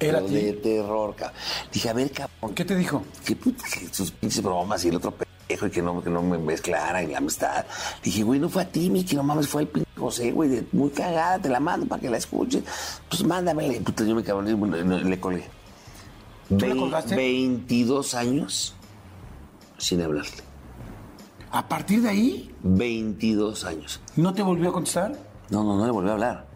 [0.00, 1.38] ¿Era pero de terror, cabrón.
[1.72, 2.54] Dije, a ver, cabrón.
[2.54, 3.04] ¿Qué te dijo?
[3.24, 6.20] Que, puta, que sus pinches bromas y el otro pendejo y que no, que no
[6.22, 7.64] me mezclaran y la amistad.
[8.02, 10.66] Dije, güey, no fue a ti, Miki, no mames, fue el pinche José, güey, de-
[10.72, 12.64] muy cagada, te la mando para que la escuches.
[13.08, 13.74] Pues mándamela.
[13.74, 15.44] Y, Puta, yo me cabrón, no, le colgué.
[16.50, 17.16] Le Vein- colgaste?
[17.16, 18.74] 22 años
[19.78, 20.42] sin hablarle.
[21.50, 24.00] A partir de ahí, 22 años.
[24.16, 25.12] ¿no te volvió a contestar?
[25.50, 26.46] No, no, no le volví a hablar.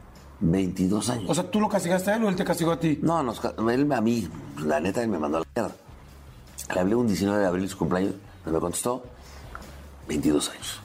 [0.40, 1.24] 22 años.
[1.28, 2.98] O sea, ¿tú lo castigaste a él o él te castigó a ti?
[3.02, 4.28] No, nos, él a mí,
[4.64, 5.76] la neta, él me mandó a la mierda.
[6.74, 8.14] Le hablé un 19 de abril, su cumpleaños,
[8.44, 9.04] no me contestó.
[10.08, 10.80] 22 años.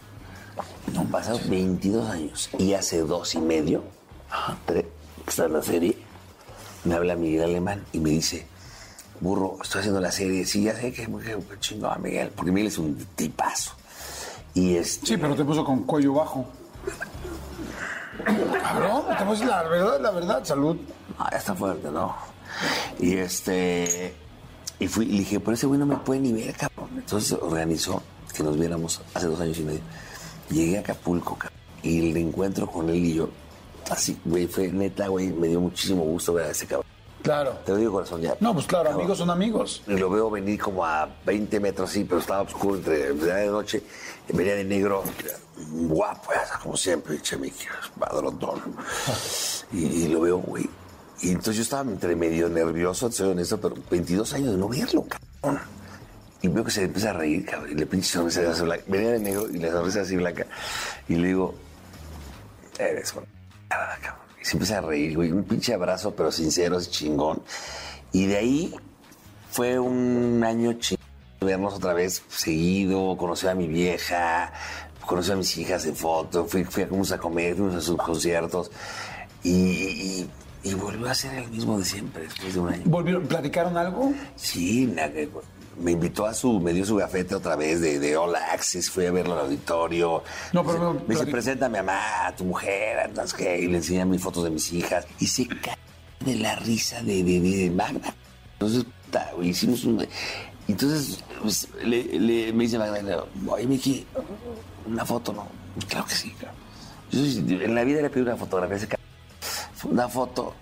[0.94, 2.50] No, han pasado 22 años.
[2.60, 3.84] Y hace dos y medio,
[4.66, 4.86] tres,
[5.28, 5.98] está en la serie,
[6.84, 8.46] me habla Miguel Alemán y me dice,
[9.24, 10.46] burro, estoy haciendo la serie.
[10.46, 13.72] Sí, ya sé que, que, que chingón, Miguel, porque Miguel es un tipazo.
[14.54, 15.08] Y este...
[15.08, 16.46] Sí, pero te puso con cuello bajo.
[18.62, 20.78] Cabrón, te puso la verdad, la verdad, salud.
[21.18, 22.16] Ah, ya está fuerte, ¿no?
[23.00, 24.14] Y este.
[24.80, 26.90] Y fui, y le dije, pero ese güey no me puede ni ver, cabrón.
[26.96, 28.02] Entonces organizó
[28.34, 29.82] que nos viéramos hace dos años y medio.
[30.50, 31.60] Llegué a Acapulco, cabrón.
[31.82, 33.30] Y el encuentro con él y yo,
[33.90, 36.93] así, güey, fue neta, güey, me dio muchísimo gusto ver a ese cabrón.
[37.24, 37.58] Claro.
[37.66, 38.36] Te lo digo, corazón, ya.
[38.42, 39.82] No, pues claro, amigos son amigos.
[39.88, 43.82] Y lo veo venir como a 20 metros así, pero estaba oscuro entre de noche.
[44.28, 45.04] Venía de negro,
[45.72, 47.66] guapo, como siempre, chemique,
[47.98, 48.62] padrotón.
[49.72, 50.70] Y, y lo veo, güey.
[51.22, 55.04] Y entonces yo estaba entre medio nervioso, soy honesto, pero 22 años de no verlo,
[55.42, 55.62] cabrón.
[56.44, 57.72] Y veo que se le empieza a reír, cabrón.
[57.72, 58.84] Y le pinche sonrisa así blanca.
[58.88, 60.46] Venía de negro y la sonrisa así blanca.
[61.08, 61.56] Y le digo,
[62.78, 63.26] eres una
[64.02, 64.23] cabrón.
[64.44, 65.32] Y se empieza a reír, güey.
[65.32, 67.42] Un pinche abrazo, pero sincero, es chingón.
[68.12, 68.76] Y de ahí
[69.52, 71.02] fue un año chingón
[71.42, 74.54] vernos otra vez seguido, conocí a mi vieja,
[75.06, 77.98] conocí a mis hijas en foto, fui, fui a, fuimos a comer, fuimos a sus
[77.98, 78.72] conciertos
[79.44, 80.30] y, y,
[80.64, 82.84] y volvió a ser el mismo de siempre después de un año.
[82.86, 84.14] ¿Volvieron, platicaron algo?
[84.38, 85.12] Sí, na-
[85.80, 89.06] me invitó a su, me dio su gafete otra vez de, de All Access, fui
[89.06, 90.24] a verlo al auditorio.
[90.52, 93.60] No, pero me, me- dice, platic- presenta a mi mamá, a tu mujer, entonces que
[93.62, 95.78] y le enseñé mis fotos de mis hijas y se cae
[96.22, 98.14] de la risa de, de, de Magda.
[98.54, 98.86] Entonces,
[99.36, 100.06] güey, hicimos un...
[100.68, 104.06] Entonces, pues, le, le- me dice Magda, oye, Miki,
[104.88, 105.48] una foto, ¿no?
[105.88, 106.56] Claro que sí, claro.
[107.12, 107.20] Yo
[107.62, 109.08] en la vida le pedí una fotografía cabrón.
[109.76, 110.54] Fue Una foto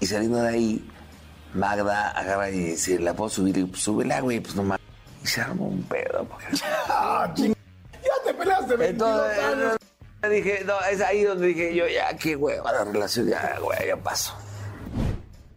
[0.00, 0.84] y saliendo de ahí,
[1.54, 3.56] Magda agarra y dice, ¿la puedo subir?
[3.58, 4.78] Y pues súbela, güey, pues nomás.
[5.22, 6.24] Y se armó un pedo.
[6.24, 6.46] Porque...
[6.88, 7.54] Ah, ching-
[8.02, 9.76] Ya te peleaste 22 Entonces, años.
[10.30, 13.96] dije, no, es ahí donde dije yo, ya, qué hueva la relación, ya, güey, ya
[13.96, 14.34] paso.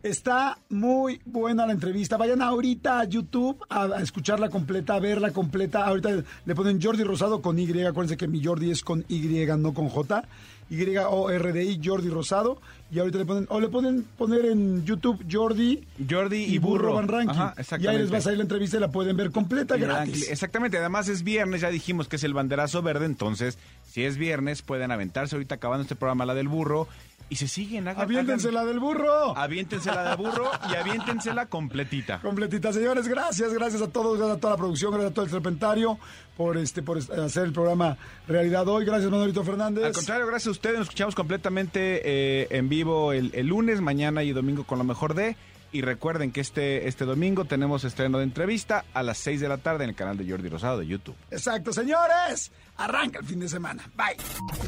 [0.01, 2.17] Está muy buena la entrevista.
[2.17, 5.85] Vayan ahorita a YouTube a, a escucharla completa, a verla completa.
[5.85, 6.09] Ahorita
[6.43, 7.69] le ponen Jordi Rosado con Y.
[7.85, 10.25] Acuérdense que mi Jordi es con Y, no con J.
[10.69, 12.59] Y-O-R-D-I, Jordi Rosado.
[12.91, 16.93] Y ahorita le ponen, o le ponen poner en YouTube Jordi, Jordi y, y Burro.
[16.93, 17.29] Van Ranking.
[17.31, 20.29] Ajá, y ahí les va a salir la entrevista y la pueden ver completa gratis.
[20.29, 23.57] Exactamente, además es viernes, ya dijimos que es el banderazo verde, entonces
[23.89, 26.87] si es viernes pueden aventarse ahorita acabando este programa la del burro
[27.29, 27.87] y se siguen.
[27.87, 29.35] Hagan, Aviéntense hagan- la del burro.
[29.35, 32.19] Aviéntense la del burro y aviéntensela completita.
[32.19, 35.31] Completita, señores, gracias, gracias a todos, gracias a toda la producción, gracias a todo el
[35.31, 35.97] serpentario
[36.37, 38.85] por este por hacer el programa realidad hoy.
[38.85, 39.85] Gracias, Manuelito Fernández.
[39.85, 44.23] Al contrario, gracias a ustedes, nos escuchamos completamente eh, en vivo el, el lunes, mañana
[44.23, 45.35] y domingo con lo mejor de.
[45.73, 49.57] Y recuerden que este, este domingo tenemos estreno de entrevista a las 6 de la
[49.57, 51.15] tarde en el canal de Jordi Rosado de YouTube.
[51.31, 52.51] Exacto, señores.
[52.77, 53.83] Arranca el fin de semana.
[53.95, 54.17] Bye.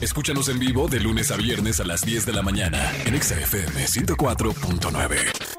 [0.02, 3.40] Escúchanos en vivo de lunes a viernes a las 10 de la mañana en Exa
[3.40, 5.56] FM 104.9.